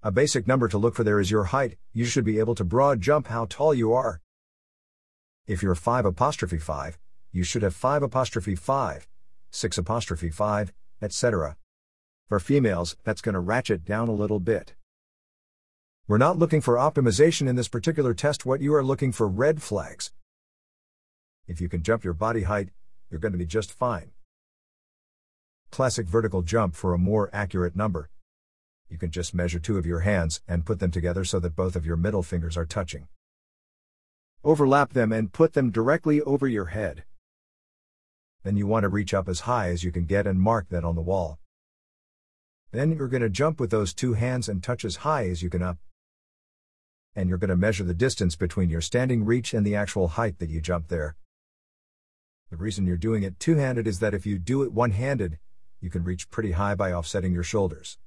A 0.02 0.10
basic 0.10 0.48
number 0.48 0.66
to 0.68 0.78
look 0.78 0.94
for 0.94 1.04
there 1.04 1.20
is 1.20 1.30
your 1.30 1.44
height, 1.44 1.76
you 1.92 2.06
should 2.06 2.24
be 2.24 2.38
able 2.38 2.54
to 2.54 2.64
broad 2.64 3.02
jump 3.02 3.26
how 3.26 3.44
tall 3.44 3.74
you 3.74 3.92
are. 3.92 4.22
If 5.46 5.62
you're 5.62 5.74
5 5.74 6.06
apostrophe 6.06 6.56
5, 6.56 6.98
you 7.32 7.44
should 7.44 7.60
have 7.60 7.74
5 7.74 8.04
apostrophe 8.04 8.54
5, 8.54 9.06
6 9.50 9.76
apostrophe 9.76 10.30
5, 10.30 10.72
etc. 11.02 11.58
For 12.30 12.40
females, 12.40 12.96
that's 13.04 13.20
going 13.20 13.34
to 13.34 13.40
ratchet 13.40 13.84
down 13.84 14.08
a 14.08 14.12
little 14.12 14.40
bit. 14.40 14.74
We're 16.06 16.16
not 16.16 16.38
looking 16.38 16.62
for 16.62 16.76
optimization 16.76 17.46
in 17.46 17.56
this 17.56 17.68
particular 17.68 18.14
test, 18.14 18.46
what 18.46 18.62
you 18.62 18.72
are 18.74 18.82
looking 18.82 19.12
for 19.12 19.28
red 19.28 19.60
flags. 19.60 20.12
If 21.48 21.60
you 21.60 21.68
can 21.68 21.82
jump 21.82 22.04
your 22.04 22.12
body 22.12 22.42
height, 22.42 22.68
you're 23.10 23.18
going 23.18 23.32
to 23.32 23.38
be 23.38 23.46
just 23.46 23.72
fine. 23.72 24.12
Classic 25.70 26.06
vertical 26.06 26.42
jump 26.42 26.76
for 26.76 26.94
a 26.94 26.98
more 26.98 27.30
accurate 27.32 27.74
number. 27.74 28.10
You 28.88 28.98
can 28.98 29.10
just 29.10 29.34
measure 29.34 29.58
two 29.58 29.78
of 29.78 29.86
your 29.86 30.00
hands 30.00 30.40
and 30.46 30.64
put 30.64 30.78
them 30.78 30.92
together 30.92 31.24
so 31.24 31.40
that 31.40 31.56
both 31.56 31.74
of 31.74 31.84
your 31.84 31.96
middle 31.96 32.22
fingers 32.22 32.56
are 32.56 32.64
touching. 32.64 33.08
Overlap 34.44 34.92
them 34.92 35.10
and 35.10 35.32
put 35.32 35.54
them 35.54 35.70
directly 35.70 36.20
over 36.22 36.46
your 36.46 36.66
head. 36.66 37.02
Then 38.44 38.56
you 38.56 38.68
want 38.68 38.84
to 38.84 38.88
reach 38.88 39.12
up 39.12 39.28
as 39.28 39.40
high 39.40 39.70
as 39.70 39.82
you 39.82 39.90
can 39.90 40.04
get 40.04 40.26
and 40.26 40.40
mark 40.40 40.68
that 40.68 40.84
on 40.84 40.94
the 40.94 41.02
wall. 41.02 41.38
Then 42.70 42.92
you're 42.92 43.08
going 43.08 43.22
to 43.22 43.28
jump 43.28 43.58
with 43.58 43.70
those 43.70 43.92
two 43.92 44.12
hands 44.12 44.48
and 44.48 44.62
touch 44.62 44.84
as 44.84 44.96
high 44.96 45.28
as 45.28 45.42
you 45.42 45.50
can 45.50 45.62
up 45.62 45.78
and 47.18 47.28
you're 47.28 47.38
going 47.38 47.50
to 47.50 47.56
measure 47.56 47.82
the 47.82 47.94
distance 47.94 48.36
between 48.36 48.70
your 48.70 48.80
standing 48.80 49.24
reach 49.24 49.52
and 49.52 49.66
the 49.66 49.74
actual 49.74 50.06
height 50.06 50.38
that 50.38 50.50
you 50.50 50.60
jump 50.60 50.86
there. 50.86 51.16
The 52.50 52.56
reason 52.56 52.86
you're 52.86 52.96
doing 52.96 53.22
it 53.22 53.38
two 53.38 53.56
handed 53.56 53.86
is 53.86 53.98
that 53.98 54.14
if 54.14 54.24
you 54.24 54.38
do 54.38 54.62
it 54.62 54.72
one 54.72 54.92
handed, 54.92 55.38
you 55.80 55.90
can 55.90 56.02
reach 56.02 56.30
pretty 56.30 56.52
high 56.52 56.74
by 56.74 56.92
offsetting 56.92 57.32
your 57.32 57.42
shoulders. 57.42 57.98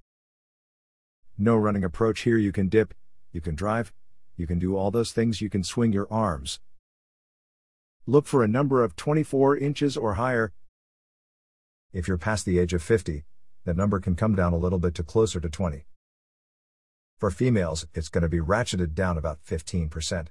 No 1.37 1.55
running 1.55 1.83
approach 1.83 2.21
here, 2.21 2.37
you 2.37 2.51
can 2.51 2.67
dip, 2.67 2.93
you 3.31 3.39
can 3.39 3.55
drive, 3.55 3.93
you 4.35 4.47
can 4.47 4.57
do 4.57 4.75
all 4.75 4.89
those 4.89 5.11
things, 5.11 5.41
you 5.41 5.49
can 5.49 5.63
swing 5.63 5.93
your 5.93 6.07
arms. 6.11 6.59
Look 8.07 8.25
for 8.25 8.43
a 8.43 8.47
number 8.47 8.83
of 8.83 8.95
24 8.95 9.57
inches 9.57 9.95
or 9.95 10.15
higher. 10.15 10.53
If 11.93 12.07
you're 12.07 12.17
past 12.17 12.45
the 12.45 12.57
age 12.57 12.73
of 12.73 12.81
50, 12.81 13.23
that 13.65 13.77
number 13.77 13.99
can 13.99 14.15
come 14.15 14.33
down 14.33 14.53
a 14.53 14.57
little 14.57 14.79
bit 14.79 14.95
to 14.95 15.03
closer 15.03 15.39
to 15.39 15.49
20. 15.49 15.85
For 17.19 17.29
females, 17.29 17.85
it's 17.93 18.09
going 18.09 18.23
to 18.23 18.29
be 18.29 18.39
ratcheted 18.39 18.95
down 18.95 19.19
about 19.19 19.43
15%. 19.45 20.27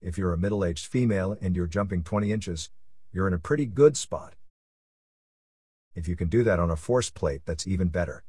If 0.00 0.16
you're 0.16 0.32
a 0.32 0.38
middle 0.38 0.64
aged 0.64 0.86
female 0.86 1.36
and 1.40 1.56
you're 1.56 1.66
jumping 1.66 2.02
20 2.04 2.32
inches, 2.32 2.70
you're 3.12 3.26
in 3.26 3.34
a 3.34 3.38
pretty 3.38 3.66
good 3.66 3.96
spot. 3.96 4.34
If 5.94 6.06
you 6.06 6.14
can 6.14 6.28
do 6.28 6.44
that 6.44 6.60
on 6.60 6.70
a 6.70 6.76
force 6.76 7.10
plate, 7.10 7.42
that's 7.44 7.66
even 7.66 7.88
better. 7.88 8.22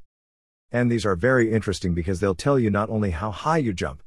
And 0.71 0.91
these 0.91 1.05
are 1.05 1.15
very 1.15 1.51
interesting 1.51 1.93
because 1.93 2.19
they'll 2.19 2.33
tell 2.35 2.57
you 2.57 2.69
not 2.69 2.89
only 2.89 3.11
how 3.11 3.31
high 3.31 3.57
you 3.57 3.73
jump, 3.73 4.01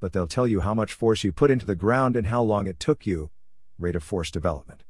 but 0.00 0.12
they'll 0.12 0.26
tell 0.26 0.46
you 0.46 0.60
how 0.60 0.74
much 0.74 0.92
force 0.92 1.24
you 1.24 1.32
put 1.32 1.50
into 1.50 1.64
the 1.64 1.74
ground 1.74 2.16
and 2.16 2.26
how 2.26 2.42
long 2.42 2.66
it 2.66 2.78
took 2.78 3.06
you, 3.06 3.30
rate 3.78 3.96
of 3.96 4.02
force 4.02 4.30
development. 4.30 4.84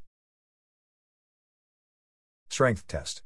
Strength 2.48 2.88
test. 2.88 3.22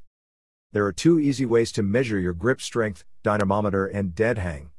There 0.73 0.85
are 0.85 0.93
two 0.93 1.19
easy 1.19 1.47
ways 1.47 1.73
to 1.73 1.83
measure 1.83 2.19
your 2.19 2.33
grip 2.33 2.61
strength 2.61 3.05
dynamometer 3.23 3.87
and 3.87 4.15
dead 4.15 4.39
hang. 4.39 4.70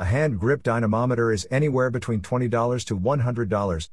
A 0.00 0.06
hand 0.06 0.40
grip 0.40 0.62
dynamometer 0.62 1.30
is 1.30 1.46
anywhere 1.50 1.90
between 1.90 2.22
$20 2.22 2.86
to 2.86 2.98
$100. 2.98 3.90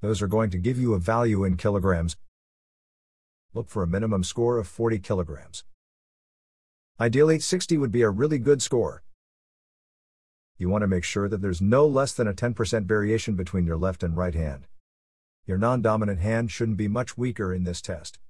Those 0.00 0.22
are 0.22 0.28
going 0.28 0.48
to 0.50 0.58
give 0.58 0.78
you 0.78 0.94
a 0.94 1.00
value 1.00 1.42
in 1.42 1.56
kilograms. 1.56 2.16
Look 3.52 3.68
for 3.68 3.82
a 3.82 3.88
minimum 3.88 4.22
score 4.22 4.58
of 4.58 4.68
40 4.68 5.00
kilograms. 5.00 5.64
Ideally, 7.00 7.40
60 7.40 7.76
would 7.78 7.90
be 7.90 8.02
a 8.02 8.10
really 8.10 8.38
good 8.38 8.62
score. 8.62 9.02
You 10.56 10.68
want 10.68 10.82
to 10.82 10.86
make 10.86 11.02
sure 11.02 11.28
that 11.28 11.42
there's 11.42 11.60
no 11.60 11.84
less 11.84 12.12
than 12.12 12.28
a 12.28 12.32
10% 12.32 12.84
variation 12.84 13.34
between 13.34 13.66
your 13.66 13.76
left 13.76 14.04
and 14.04 14.16
right 14.16 14.36
hand. 14.36 14.68
Your 15.46 15.58
non 15.58 15.82
dominant 15.82 16.20
hand 16.20 16.52
shouldn't 16.52 16.76
be 16.76 16.86
much 16.86 17.18
weaker 17.18 17.52
in 17.52 17.64
this 17.64 17.82
test. 17.82 18.20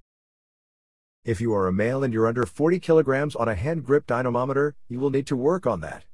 If 1.23 1.39
you 1.39 1.53
are 1.53 1.67
a 1.67 1.71
male 1.71 2.03
and 2.03 2.11
you're 2.11 2.25
under 2.25 2.47
40 2.47 2.79
kilograms 2.79 3.35
on 3.35 3.47
a 3.47 3.53
hand 3.53 3.83
grip 3.83 4.07
dynamometer, 4.07 4.73
you 4.89 4.99
will 4.99 5.11
need 5.11 5.27
to 5.27 5.35
work 5.35 5.67
on 5.67 5.81
that. 5.81 6.05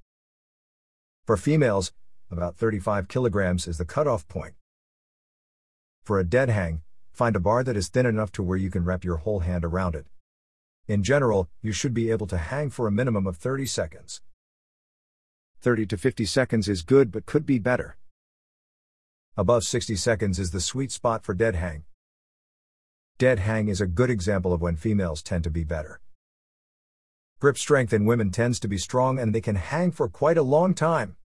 For 1.31 1.37
females, 1.37 1.93
about 2.29 2.57
35 2.57 3.07
kilograms 3.07 3.65
is 3.65 3.77
the 3.77 3.85
cutoff 3.85 4.27
point. 4.27 4.53
For 6.03 6.19
a 6.19 6.25
dead 6.25 6.49
hang, 6.49 6.81
find 7.13 7.37
a 7.37 7.39
bar 7.39 7.63
that 7.63 7.77
is 7.77 7.87
thin 7.87 8.05
enough 8.05 8.33
to 8.33 8.43
where 8.43 8.57
you 8.57 8.69
can 8.69 8.83
wrap 8.83 9.05
your 9.05 9.15
whole 9.15 9.39
hand 9.39 9.63
around 9.63 9.95
it. 9.95 10.07
In 10.89 11.03
general, 11.03 11.47
you 11.61 11.71
should 11.71 11.93
be 11.93 12.11
able 12.11 12.27
to 12.27 12.37
hang 12.37 12.69
for 12.69 12.85
a 12.85 12.91
minimum 12.91 13.25
of 13.27 13.37
30 13.37 13.65
seconds. 13.65 14.19
30 15.61 15.85
to 15.85 15.97
50 15.97 16.25
seconds 16.25 16.67
is 16.67 16.81
good 16.81 17.13
but 17.13 17.25
could 17.25 17.45
be 17.45 17.59
better. 17.59 17.95
Above 19.37 19.63
60 19.63 19.95
seconds 19.95 20.37
is 20.37 20.51
the 20.51 20.59
sweet 20.59 20.91
spot 20.91 21.23
for 21.23 21.33
dead 21.33 21.55
hang. 21.55 21.85
Dead 23.19 23.39
hang 23.39 23.69
is 23.69 23.79
a 23.79 23.87
good 23.87 24.09
example 24.09 24.51
of 24.51 24.59
when 24.59 24.75
females 24.75 25.23
tend 25.23 25.45
to 25.45 25.49
be 25.49 25.63
better. 25.63 26.01
Grip 27.39 27.57
strength 27.57 27.93
in 27.93 28.03
women 28.03 28.31
tends 28.31 28.59
to 28.59 28.67
be 28.67 28.77
strong 28.77 29.17
and 29.17 29.33
they 29.33 29.39
can 29.39 29.55
hang 29.55 29.91
for 29.91 30.09
quite 30.09 30.37
a 30.37 30.43
long 30.43 30.73
time. 30.73 31.15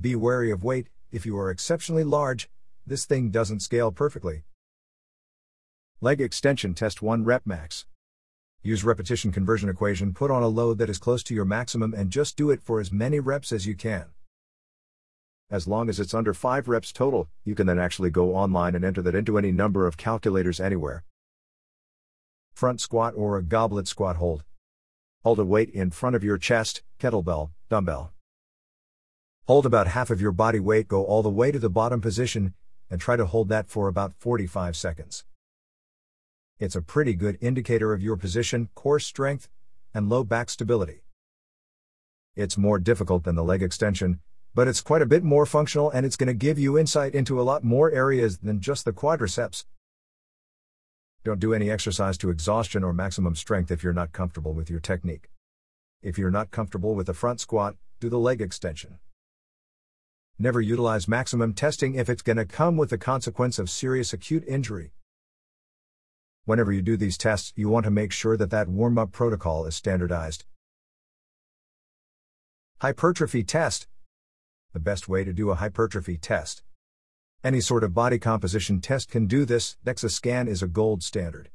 Be 0.00 0.14
wary 0.14 0.52
of 0.52 0.62
weight, 0.62 0.90
if 1.10 1.26
you 1.26 1.36
are 1.36 1.50
exceptionally 1.50 2.04
large, 2.04 2.48
this 2.86 3.04
thing 3.04 3.30
doesn't 3.30 3.60
scale 3.60 3.90
perfectly. 3.90 4.44
Leg 6.00 6.20
extension 6.20 6.72
test 6.72 7.02
1 7.02 7.24
rep 7.24 7.44
max. 7.44 7.84
Use 8.62 8.84
repetition 8.84 9.32
conversion 9.32 9.68
equation, 9.68 10.14
put 10.14 10.30
on 10.30 10.44
a 10.44 10.46
load 10.46 10.78
that 10.78 10.88
is 10.88 10.98
close 10.98 11.24
to 11.24 11.34
your 11.34 11.44
maximum 11.44 11.94
and 11.94 12.10
just 12.10 12.36
do 12.36 12.52
it 12.52 12.62
for 12.62 12.78
as 12.78 12.92
many 12.92 13.18
reps 13.18 13.50
as 13.50 13.66
you 13.66 13.74
can. 13.74 14.04
As 15.50 15.66
long 15.66 15.88
as 15.88 15.98
it's 15.98 16.14
under 16.14 16.32
5 16.32 16.68
reps 16.68 16.92
total, 16.92 17.28
you 17.42 17.56
can 17.56 17.66
then 17.66 17.80
actually 17.80 18.10
go 18.10 18.36
online 18.36 18.76
and 18.76 18.84
enter 18.84 19.02
that 19.02 19.16
into 19.16 19.36
any 19.36 19.50
number 19.50 19.84
of 19.84 19.96
calculators 19.96 20.60
anywhere. 20.60 21.02
Front 22.52 22.80
squat 22.80 23.14
or 23.16 23.36
a 23.36 23.42
goblet 23.42 23.88
squat 23.88 24.14
hold. 24.14 24.44
Hold 25.24 25.40
a 25.40 25.44
weight 25.44 25.70
in 25.70 25.90
front 25.90 26.14
of 26.14 26.22
your 26.22 26.38
chest, 26.38 26.82
kettlebell, 27.00 27.50
dumbbell. 27.68 28.12
Hold 29.48 29.64
about 29.64 29.86
half 29.86 30.10
of 30.10 30.20
your 30.20 30.32
body 30.32 30.60
weight, 30.60 30.88
go 30.88 31.02
all 31.06 31.22
the 31.22 31.30
way 31.30 31.50
to 31.50 31.58
the 31.58 31.70
bottom 31.70 32.02
position, 32.02 32.52
and 32.90 33.00
try 33.00 33.16
to 33.16 33.24
hold 33.24 33.48
that 33.48 33.66
for 33.66 33.88
about 33.88 34.12
45 34.18 34.76
seconds. 34.76 35.24
It's 36.58 36.76
a 36.76 36.82
pretty 36.82 37.14
good 37.14 37.38
indicator 37.40 37.94
of 37.94 38.02
your 38.02 38.18
position, 38.18 38.68
core 38.74 39.00
strength, 39.00 39.48
and 39.94 40.10
low 40.10 40.22
back 40.22 40.50
stability. 40.50 41.00
It's 42.36 42.58
more 42.58 42.78
difficult 42.78 43.24
than 43.24 43.36
the 43.36 43.42
leg 43.42 43.62
extension, 43.62 44.20
But 44.54 44.68
it's 44.68 44.82
quite 44.82 45.00
a 45.00 45.06
bit 45.06 45.24
more 45.24 45.46
functional 45.46 45.90
and 45.90 46.04
it's 46.04 46.16
going 46.16 46.26
to 46.26 46.34
give 46.34 46.58
you 46.58 46.76
insight 46.76 47.14
into 47.14 47.40
a 47.40 47.42
lot 47.42 47.64
more 47.64 47.90
areas 47.90 48.38
than 48.38 48.60
just 48.60 48.84
the 48.84 48.92
quadriceps. 48.92 49.64
Don't 51.24 51.40
do 51.40 51.54
any 51.54 51.70
exercise 51.70 52.18
to 52.18 52.30
exhaustion 52.30 52.84
or 52.84 52.92
maximum 52.92 53.34
strength 53.34 53.70
if 53.70 53.82
you're 53.82 53.92
not 53.94 54.12
comfortable 54.12 54.52
with 54.52 54.68
your 54.68 54.80
technique. 54.80 55.30
If 56.02 56.18
you're 56.18 56.30
not 56.30 56.50
comfortable 56.50 56.94
with 56.94 57.06
the 57.06 57.14
front 57.14 57.40
squat, 57.40 57.76
do 57.98 58.10
the 58.10 58.18
leg 58.18 58.42
extension. 58.42 58.98
Never 60.40 60.60
utilize 60.60 61.08
maximum 61.08 61.52
testing 61.52 61.96
if 61.96 62.08
it's 62.08 62.22
going 62.22 62.36
to 62.36 62.44
come 62.44 62.76
with 62.76 62.90
the 62.90 62.98
consequence 62.98 63.58
of 63.58 63.68
serious 63.68 64.12
acute 64.12 64.44
injury. 64.46 64.92
Whenever 66.44 66.72
you 66.72 66.80
do 66.80 66.96
these 66.96 67.18
tests, 67.18 67.52
you 67.56 67.68
want 67.68 67.82
to 67.84 67.90
make 67.90 68.12
sure 68.12 68.36
that 68.36 68.50
that 68.50 68.68
warm 68.68 68.98
up 68.98 69.10
protocol 69.10 69.66
is 69.66 69.74
standardized. 69.74 70.44
Hypertrophy 72.80 73.42
test. 73.42 73.88
The 74.72 74.78
best 74.78 75.08
way 75.08 75.24
to 75.24 75.32
do 75.32 75.50
a 75.50 75.56
hypertrophy 75.56 76.16
test. 76.16 76.62
Any 77.42 77.60
sort 77.60 77.82
of 77.82 77.92
body 77.92 78.20
composition 78.20 78.80
test 78.80 79.10
can 79.10 79.26
do 79.26 79.44
this, 79.44 79.76
DEXA 79.84 80.10
scan 80.10 80.46
is 80.46 80.62
a 80.62 80.68
gold 80.68 81.02
standard. 81.02 81.50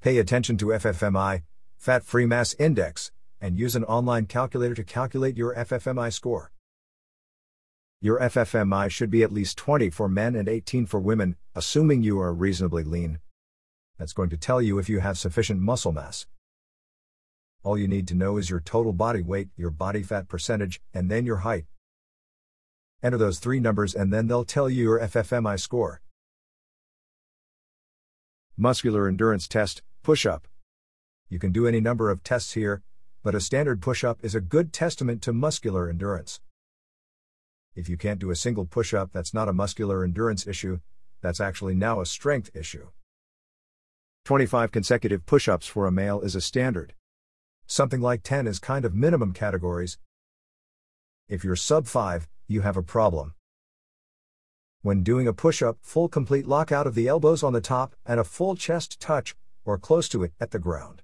Pay 0.00 0.18
attention 0.18 0.56
to 0.58 0.66
FFMI, 0.66 1.42
Fat 1.76 2.04
Free 2.04 2.26
Mass 2.26 2.54
Index, 2.60 3.10
and 3.40 3.58
use 3.58 3.74
an 3.74 3.82
online 3.84 4.26
calculator 4.26 4.74
to 4.76 4.84
calculate 4.84 5.36
your 5.36 5.52
FFMI 5.56 6.12
score. 6.12 6.52
Your 8.02 8.18
FFMI 8.18 8.90
should 8.90 9.10
be 9.10 9.22
at 9.22 9.30
least 9.30 9.58
20 9.58 9.90
for 9.90 10.08
men 10.08 10.34
and 10.34 10.48
18 10.48 10.86
for 10.86 10.98
women, 10.98 11.36
assuming 11.54 12.02
you 12.02 12.18
are 12.18 12.32
reasonably 12.32 12.82
lean. 12.82 13.18
That's 13.98 14.14
going 14.14 14.30
to 14.30 14.38
tell 14.38 14.62
you 14.62 14.78
if 14.78 14.88
you 14.88 15.00
have 15.00 15.18
sufficient 15.18 15.60
muscle 15.60 15.92
mass. 15.92 16.26
All 17.62 17.76
you 17.76 17.86
need 17.86 18.08
to 18.08 18.14
know 18.14 18.38
is 18.38 18.48
your 18.48 18.60
total 18.60 18.94
body 18.94 19.20
weight, 19.20 19.48
your 19.54 19.68
body 19.68 20.02
fat 20.02 20.28
percentage, 20.28 20.80
and 20.94 21.10
then 21.10 21.26
your 21.26 21.38
height. 21.38 21.66
Enter 23.02 23.18
those 23.18 23.38
three 23.38 23.60
numbers 23.60 23.94
and 23.94 24.10
then 24.10 24.28
they'll 24.28 24.46
tell 24.46 24.70
you 24.70 24.82
your 24.82 25.00
FFMI 25.00 25.60
score. 25.60 26.00
Muscular 28.56 29.08
endurance 29.08 29.46
test, 29.46 29.82
push 30.02 30.24
up. 30.24 30.48
You 31.28 31.38
can 31.38 31.52
do 31.52 31.66
any 31.66 31.82
number 31.82 32.08
of 32.08 32.22
tests 32.22 32.54
here, 32.54 32.80
but 33.22 33.34
a 33.34 33.42
standard 33.42 33.82
push 33.82 34.04
up 34.04 34.20
is 34.22 34.34
a 34.34 34.40
good 34.40 34.72
testament 34.72 35.20
to 35.22 35.34
muscular 35.34 35.86
endurance. 35.90 36.40
If 37.74 37.88
you 37.88 37.96
can't 37.96 38.18
do 38.18 38.30
a 38.30 38.36
single 38.36 38.64
push 38.64 38.92
up, 38.92 39.10
that's 39.12 39.32
not 39.32 39.48
a 39.48 39.52
muscular 39.52 40.02
endurance 40.02 40.46
issue, 40.46 40.80
that's 41.20 41.40
actually 41.40 41.74
now 41.74 42.00
a 42.00 42.06
strength 42.06 42.50
issue. 42.54 42.88
25 44.24 44.72
consecutive 44.72 45.24
push 45.24 45.48
ups 45.48 45.66
for 45.66 45.86
a 45.86 45.92
male 45.92 46.20
is 46.20 46.34
a 46.34 46.40
standard. 46.40 46.94
Something 47.66 48.00
like 48.00 48.22
10 48.22 48.46
is 48.46 48.58
kind 48.58 48.84
of 48.84 48.94
minimum 48.94 49.32
categories. 49.32 49.98
If 51.28 51.44
you're 51.44 51.56
sub 51.56 51.86
5, 51.86 52.28
you 52.48 52.62
have 52.62 52.76
a 52.76 52.82
problem. 52.82 53.34
When 54.82 55.02
doing 55.02 55.28
a 55.28 55.32
push 55.32 55.62
up, 55.62 55.78
full 55.80 56.08
complete 56.08 56.46
lockout 56.46 56.86
of 56.86 56.94
the 56.94 57.06
elbows 57.06 57.42
on 57.42 57.52
the 57.52 57.60
top 57.60 57.94
and 58.04 58.18
a 58.18 58.24
full 58.24 58.56
chest 58.56 58.98
touch, 58.98 59.36
or 59.64 59.78
close 59.78 60.08
to 60.08 60.24
it, 60.24 60.32
at 60.40 60.50
the 60.50 60.58
ground. 60.58 61.02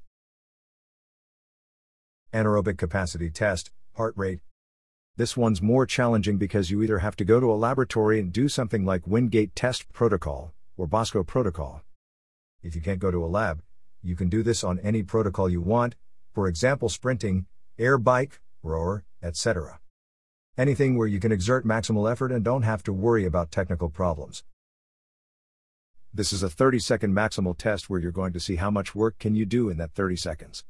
Anaerobic 2.32 2.78
capacity 2.78 3.30
test, 3.30 3.70
heart 3.92 4.14
rate. 4.16 4.40
This 5.18 5.35
one's 5.35 5.62
more 5.62 5.87
challenging 5.87 6.37
because 6.37 6.70
you 6.70 6.82
either 6.82 6.99
have 6.99 7.16
to 7.16 7.25
go 7.25 7.40
to 7.40 7.50
a 7.50 7.56
laboratory 7.56 8.20
and 8.20 8.30
do 8.30 8.50
something 8.50 8.85
like 8.85 9.06
Wingate 9.06 9.54
test 9.54 9.90
protocol, 9.94 10.52
or 10.76 10.87
Bosco 10.87 11.25
protocol. 11.25 11.80
If 12.62 12.75
you 12.75 12.82
can't 12.82 12.99
go 12.99 13.11
to 13.11 13.25
a 13.25 13.26
lab, 13.26 13.62
you 14.02 14.14
can 14.14 14.28
do 14.28 14.42
this 14.42 14.62
on 14.62 14.78
any 14.80 15.02
protocol 15.02 15.49
you 15.49 15.62
want, 15.62 15.96
for 16.35 16.49
example, 16.49 16.90
sprinting, 16.90 17.46
air 17.78 17.96
bike, 17.96 18.42
rower, 18.62 19.04
etc. 19.23 19.80
Anything 20.58 20.99
where 20.99 21.06
you 21.06 21.18
can 21.18 21.32
exert 21.32 21.66
maximal 21.66 22.12
effort 22.12 22.30
and 22.30 22.44
don't 22.44 22.62
have 22.62 22.82
to 22.82 22.92
worry 22.92 23.25
about 23.25 23.50
technical 23.50 23.88
problems. 23.88 24.44
This 26.12 26.30
is 26.30 26.42
a 26.42 26.50
30 26.50 26.78
second 26.78 27.14
maximal 27.14 27.56
test 27.56 27.88
where 27.88 28.00
you're 28.00 28.12
going 28.12 28.35
to 28.35 28.40
see 28.40 28.56
how 28.56 28.70
much 28.70 28.94
work 28.94 29.18
can 29.18 29.35
you 29.35 29.46
do 29.46 29.70
in 29.70 29.78
that 29.78 29.94
30 29.94 30.16
seconds. 30.16 30.64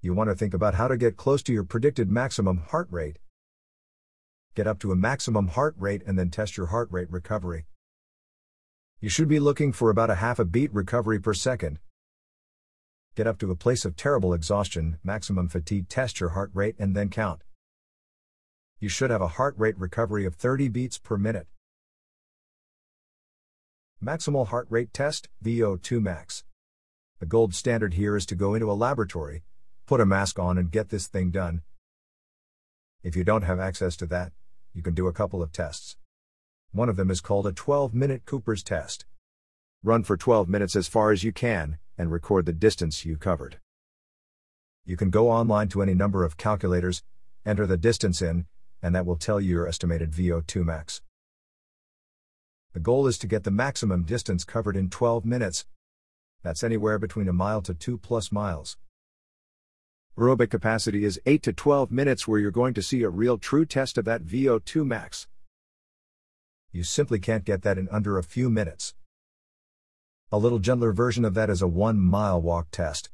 You 0.00 0.12
want 0.12 0.28
to 0.28 0.34
think 0.34 0.54
about 0.54 0.74
how 0.74 0.88
to 0.88 0.96
get 0.96 1.16
close 1.16 1.40
to 1.44 1.52
your 1.52 1.62
predicted 1.62 2.10
maximum 2.10 2.64
heart 2.70 2.88
rate. 2.90 3.18
Get 4.54 4.66
up 4.66 4.78
to 4.80 4.92
a 4.92 4.96
maximum 4.96 5.48
heart 5.48 5.74
rate 5.78 6.02
and 6.06 6.18
then 6.18 6.30
test 6.30 6.56
your 6.56 6.66
heart 6.66 6.88
rate 6.90 7.10
recovery. 7.10 7.66
You 9.00 9.08
should 9.08 9.28
be 9.28 9.40
looking 9.40 9.72
for 9.72 9.90
about 9.90 10.10
a 10.10 10.16
half 10.16 10.38
a 10.38 10.44
beat 10.44 10.72
recovery 10.74 11.20
per 11.20 11.34
second. 11.34 11.78
Get 13.14 13.26
up 13.26 13.38
to 13.38 13.50
a 13.50 13.56
place 13.56 13.84
of 13.84 13.96
terrible 13.96 14.34
exhaustion, 14.34 14.98
maximum 15.02 15.48
fatigue, 15.48 15.88
test 15.88 16.20
your 16.20 16.30
heart 16.30 16.50
rate 16.54 16.76
and 16.78 16.94
then 16.94 17.08
count 17.08 17.42
you 18.80 18.88
should 18.88 19.10
have 19.10 19.20
a 19.20 19.28
heart 19.28 19.54
rate 19.58 19.78
recovery 19.78 20.24
of 20.24 20.34
30 20.34 20.68
beats 20.68 20.96
per 20.96 21.18
minute. 21.18 21.46
Maximal 24.02 24.46
heart 24.46 24.66
rate 24.70 24.94
test, 24.94 25.28
VO2 25.44 26.00
max. 26.00 26.44
The 27.18 27.26
gold 27.26 27.54
standard 27.54 27.94
here 27.94 28.16
is 28.16 28.24
to 28.26 28.34
go 28.34 28.54
into 28.54 28.70
a 28.70 28.72
laboratory, 28.72 29.42
put 29.84 30.00
a 30.00 30.06
mask 30.06 30.38
on, 30.38 30.56
and 30.56 30.70
get 30.70 30.88
this 30.88 31.06
thing 31.06 31.30
done. 31.30 31.60
If 33.02 33.16
you 33.16 33.22
don't 33.22 33.42
have 33.42 33.60
access 33.60 33.96
to 33.96 34.06
that, 34.06 34.32
you 34.72 34.82
can 34.82 34.94
do 34.94 35.06
a 35.06 35.12
couple 35.12 35.42
of 35.42 35.52
tests. 35.52 35.96
One 36.72 36.88
of 36.88 36.96
them 36.96 37.10
is 37.10 37.20
called 37.20 37.46
a 37.46 37.52
12 37.52 37.94
minute 37.94 38.24
Cooper's 38.24 38.62
test. 38.62 39.04
Run 39.82 40.02
for 40.02 40.16
12 40.16 40.48
minutes 40.48 40.76
as 40.76 40.88
far 40.88 41.10
as 41.10 41.24
you 41.24 41.32
can, 41.32 41.78
and 41.98 42.12
record 42.12 42.46
the 42.46 42.52
distance 42.52 43.04
you 43.04 43.16
covered. 43.16 43.58
You 44.84 44.96
can 44.96 45.10
go 45.10 45.30
online 45.30 45.68
to 45.68 45.82
any 45.82 45.94
number 45.94 46.24
of 46.24 46.36
calculators, 46.36 47.02
enter 47.44 47.66
the 47.66 47.76
distance 47.76 48.22
in, 48.22 48.46
and 48.82 48.94
that 48.94 49.06
will 49.06 49.16
tell 49.16 49.40
you 49.40 49.50
your 49.50 49.66
estimated 49.66 50.12
VO2 50.12 50.64
max. 50.64 51.02
The 52.72 52.80
goal 52.80 53.06
is 53.06 53.18
to 53.18 53.26
get 53.26 53.44
the 53.44 53.50
maximum 53.50 54.04
distance 54.04 54.44
covered 54.44 54.76
in 54.76 54.90
12 54.90 55.24
minutes. 55.24 55.66
That's 56.42 56.62
anywhere 56.62 56.98
between 56.98 57.28
a 57.28 57.32
mile 57.32 57.62
to 57.62 57.74
2 57.74 57.98
plus 57.98 58.30
miles. 58.30 58.76
Aerobic 60.18 60.50
capacity 60.50 61.04
is 61.04 61.20
8 61.24 61.42
to 61.44 61.52
12 61.52 61.90
minutes 61.90 62.28
where 62.28 62.38
you're 62.38 62.50
going 62.50 62.74
to 62.74 62.82
see 62.82 63.02
a 63.02 63.08
real 63.08 63.38
true 63.38 63.64
test 63.64 63.96
of 63.96 64.04
that 64.04 64.24
VO2 64.24 64.86
max. 64.86 65.26
You 66.72 66.84
simply 66.84 67.18
can't 67.18 67.44
get 67.44 67.62
that 67.62 67.78
in 67.78 67.88
under 67.90 68.18
a 68.18 68.22
few 68.22 68.50
minutes. 68.50 68.94
A 70.30 70.38
little 70.38 70.58
gentler 70.58 70.92
version 70.92 71.24
of 71.24 71.34
that 71.34 71.50
is 71.50 71.62
a 71.62 71.68
1 71.68 71.98
mile 71.98 72.40
walk 72.40 72.68
test. 72.70 73.10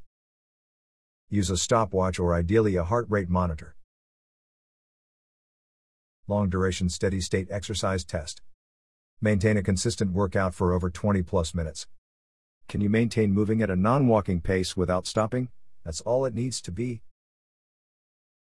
Use 1.28 1.50
a 1.50 1.56
stopwatch 1.56 2.18
or 2.18 2.34
ideally 2.34 2.76
a 2.76 2.84
heart 2.84 3.06
rate 3.08 3.28
monitor 3.28 3.76
long 6.28 6.48
duration 6.48 6.88
steady 6.88 7.20
state 7.20 7.46
exercise 7.50 8.04
test. 8.04 8.42
Maintain 9.20 9.56
a 9.56 9.62
consistent 9.62 10.12
workout 10.12 10.54
for 10.54 10.72
over 10.72 10.90
20 10.90 11.22
plus 11.22 11.54
minutes. 11.54 11.86
Can 12.68 12.80
you 12.80 12.90
maintain 12.90 13.32
moving 13.32 13.62
at 13.62 13.70
a 13.70 13.76
non 13.76 14.08
walking 14.08 14.40
pace 14.40 14.76
without 14.76 15.06
stopping? 15.06 15.48
That's 15.86 16.00
all 16.00 16.24
it 16.24 16.34
needs 16.34 16.60
to 16.62 16.72
be. 16.72 17.00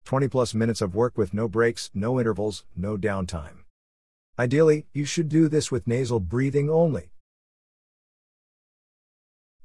20 0.05 0.29
plus 0.29 0.53
minutes 0.53 0.79
of 0.79 0.95
work 0.95 1.17
with 1.17 1.33
no 1.33 1.49
breaks, 1.49 1.91
no 1.93 2.17
intervals, 2.17 2.63
no 2.77 2.95
downtime. 2.95 3.65
Ideally, 4.39 4.85
you 4.93 5.03
should 5.03 5.27
do 5.27 5.49
this 5.49 5.69
with 5.69 5.85
nasal 5.85 6.21
breathing 6.21 6.69
only. 6.69 7.11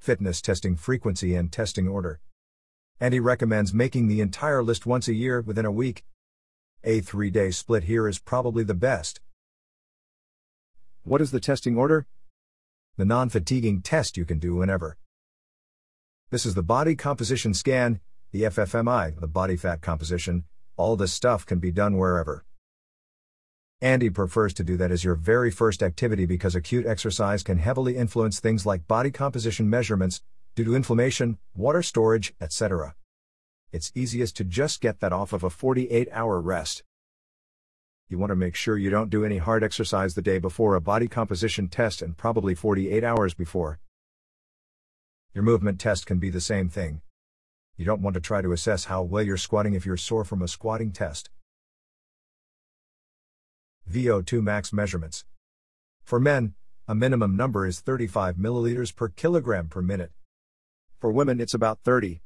Fitness 0.00 0.40
testing 0.42 0.74
frequency 0.74 1.36
and 1.36 1.52
testing 1.52 1.86
order. 1.86 2.18
Andy 2.98 3.20
recommends 3.20 3.72
making 3.72 4.08
the 4.08 4.20
entire 4.20 4.64
list 4.64 4.84
once 4.84 5.06
a 5.06 5.14
year 5.14 5.40
within 5.40 5.64
a 5.64 5.70
week, 5.70 6.04
a 6.82 7.00
three 7.00 7.30
day 7.30 7.52
split 7.52 7.84
here 7.84 8.08
is 8.08 8.18
probably 8.18 8.64
the 8.64 8.74
best. 8.74 9.20
What 11.04 11.20
is 11.20 11.30
the 11.30 11.38
testing 11.38 11.76
order? 11.76 12.08
The 12.96 13.04
non 13.04 13.28
fatiguing 13.28 13.82
test 13.82 14.16
you 14.16 14.24
can 14.24 14.40
do 14.40 14.56
whenever. 14.56 14.96
This 16.30 16.46
is 16.46 16.54
the 16.54 16.62
body 16.62 16.94
composition 16.94 17.54
scan, 17.54 18.00
the 18.32 18.42
FFMI, 18.42 19.18
the 19.20 19.26
body 19.26 19.56
fat 19.56 19.82
composition, 19.82 20.44
all 20.76 20.96
this 20.96 21.12
stuff 21.12 21.44
can 21.44 21.58
be 21.58 21.72
done 21.72 21.96
wherever. 21.96 22.44
Andy 23.80 24.10
prefers 24.10 24.54
to 24.54 24.64
do 24.64 24.76
that 24.76 24.90
as 24.90 25.04
your 25.04 25.14
very 25.14 25.50
first 25.50 25.82
activity 25.82 26.26
because 26.26 26.54
acute 26.54 26.86
exercise 26.86 27.42
can 27.42 27.58
heavily 27.58 27.96
influence 27.96 28.40
things 28.40 28.64
like 28.64 28.86
body 28.86 29.10
composition 29.10 29.68
measurements, 29.68 30.22
due 30.54 30.64
to 30.64 30.74
inflammation, 30.74 31.38
water 31.54 31.82
storage, 31.82 32.34
etc 32.40 32.94
it's 33.72 33.92
easiest 33.94 34.36
to 34.36 34.44
just 34.44 34.80
get 34.80 35.00
that 35.00 35.12
off 35.12 35.32
of 35.32 35.44
a 35.44 35.50
48 35.50 36.08
hour 36.12 36.40
rest. 36.40 36.82
You 38.08 38.18
want 38.18 38.30
to 38.30 38.36
make 38.36 38.56
sure 38.56 38.76
you 38.76 38.90
don't 38.90 39.10
do 39.10 39.24
any 39.24 39.38
hard 39.38 39.62
exercise 39.62 40.14
the 40.14 40.22
day 40.22 40.38
before 40.38 40.74
a 40.74 40.80
body 40.80 41.06
composition 41.06 41.68
test 41.68 42.02
and 42.02 42.16
probably 42.16 42.54
48 42.54 43.04
hours 43.04 43.34
before. 43.34 43.78
Your 45.32 45.44
movement 45.44 45.78
test 45.78 46.06
can 46.06 46.18
be 46.18 46.28
the 46.28 46.40
same 46.40 46.68
thing. 46.68 47.02
You 47.76 47.84
don't 47.84 48.02
want 48.02 48.14
to 48.14 48.20
try 48.20 48.42
to 48.42 48.52
assess 48.52 48.86
how 48.86 49.02
well 49.02 49.22
you're 49.22 49.36
squatting 49.36 49.74
if 49.74 49.86
you're 49.86 49.96
sore 49.96 50.24
from 50.24 50.42
a 50.42 50.48
squatting 50.48 50.90
test. 50.90 51.30
VO2 53.88 54.42
max 54.42 54.72
measurements. 54.72 55.24
For 56.02 56.18
men, 56.18 56.54
a 56.88 56.96
minimum 56.96 57.36
number 57.36 57.64
is 57.64 57.78
35 57.78 58.36
milliliters 58.36 58.94
per 58.94 59.08
kilogram 59.08 59.68
per 59.68 59.80
minute. 59.80 60.10
For 60.98 61.12
women, 61.12 61.40
it's 61.40 61.54
about 61.54 61.78
30. 61.84 62.20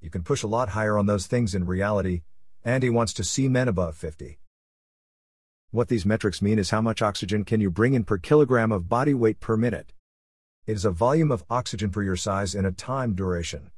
You 0.00 0.10
can 0.10 0.22
push 0.22 0.42
a 0.42 0.46
lot 0.46 0.70
higher 0.70 0.98
on 0.98 1.06
those 1.06 1.26
things 1.26 1.54
in 1.54 1.64
reality, 1.64 2.22
Andy 2.64 2.90
wants 2.90 3.14
to 3.14 3.24
see 3.24 3.48
men 3.48 3.68
above 3.68 3.96
50. 3.96 4.38
What 5.70 5.88
these 5.88 6.04
metrics 6.04 6.42
mean 6.42 6.58
is 6.58 6.70
how 6.70 6.82
much 6.82 7.00
oxygen 7.00 7.44
can 7.44 7.62
you 7.62 7.70
bring 7.70 7.94
in 7.94 8.04
per 8.04 8.18
kilogram 8.18 8.70
of 8.70 8.90
body 8.90 9.14
weight 9.14 9.40
per 9.40 9.56
minute. 9.56 9.94
It 10.68 10.76
is 10.76 10.84
a 10.84 10.90
volume 10.90 11.32
of 11.32 11.44
oxygen 11.48 11.88
per 11.88 12.02
your 12.02 12.14
size 12.14 12.54
in 12.54 12.66
a 12.66 12.72
time 12.72 13.14
duration. 13.14 13.70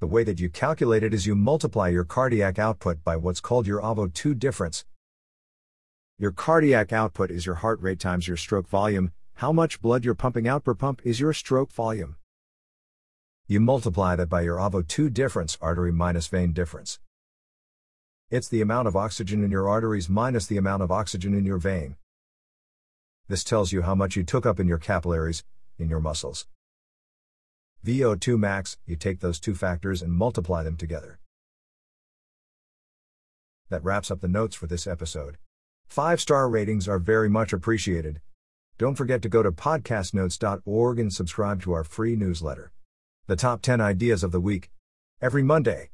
The 0.00 0.08
way 0.08 0.24
that 0.24 0.40
you 0.40 0.48
calculate 0.48 1.04
it 1.04 1.14
is 1.14 1.24
you 1.24 1.36
multiply 1.36 1.86
your 1.86 2.02
cardiac 2.02 2.58
output 2.58 3.04
by 3.04 3.14
what's 3.14 3.38
called 3.38 3.68
your 3.68 3.80
AVO2 3.80 4.36
difference. 4.40 4.84
Your 6.18 6.32
cardiac 6.32 6.92
output 6.92 7.30
is 7.30 7.46
your 7.46 7.54
heart 7.54 7.80
rate 7.80 8.00
times 8.00 8.26
your 8.26 8.36
stroke 8.36 8.66
volume, 8.66 9.12
how 9.34 9.52
much 9.52 9.80
blood 9.80 10.04
you're 10.04 10.16
pumping 10.16 10.48
out 10.48 10.64
per 10.64 10.74
pump 10.74 11.00
is 11.04 11.20
your 11.20 11.32
stroke 11.32 11.70
volume. 11.70 12.16
You 13.46 13.60
multiply 13.60 14.16
that 14.16 14.28
by 14.28 14.40
your 14.40 14.56
AVO2 14.56 15.12
difference, 15.12 15.58
artery 15.60 15.92
minus 15.92 16.26
vein 16.26 16.52
difference. 16.52 16.98
It's 18.30 18.48
the 18.48 18.62
amount 18.62 18.88
of 18.88 18.96
oxygen 18.96 19.44
in 19.44 19.52
your 19.52 19.68
arteries 19.68 20.08
minus 20.08 20.44
the 20.44 20.56
amount 20.56 20.82
of 20.82 20.90
oxygen 20.90 21.32
in 21.34 21.44
your 21.44 21.58
vein. 21.58 21.94
This 23.28 23.44
tells 23.44 23.72
you 23.72 23.82
how 23.82 23.94
much 23.94 24.16
you 24.16 24.24
took 24.24 24.44
up 24.44 24.58
in 24.58 24.66
your 24.66 24.78
capillaries, 24.78 25.44
in 25.78 25.88
your 25.88 26.00
muscles. 26.00 26.46
VO2 27.84 28.38
max, 28.38 28.78
you 28.86 28.96
take 28.96 29.20
those 29.20 29.40
two 29.40 29.54
factors 29.54 30.02
and 30.02 30.12
multiply 30.12 30.62
them 30.62 30.76
together. 30.76 31.18
That 33.70 33.82
wraps 33.82 34.10
up 34.10 34.20
the 34.20 34.28
notes 34.28 34.54
for 34.54 34.66
this 34.66 34.86
episode. 34.86 35.38
Five 35.88 36.20
star 36.20 36.48
ratings 36.48 36.88
are 36.88 36.98
very 36.98 37.28
much 37.28 37.52
appreciated. 37.52 38.20
Don't 38.78 38.94
forget 38.94 39.22
to 39.22 39.28
go 39.28 39.42
to 39.42 39.52
podcastnotes.org 39.52 40.98
and 40.98 41.12
subscribe 41.12 41.62
to 41.62 41.72
our 41.72 41.84
free 41.84 42.16
newsletter. 42.16 42.72
The 43.26 43.36
top 43.36 43.62
10 43.62 43.80
ideas 43.80 44.22
of 44.22 44.32
the 44.32 44.40
week. 44.40 44.70
Every 45.20 45.42
Monday. 45.42 45.90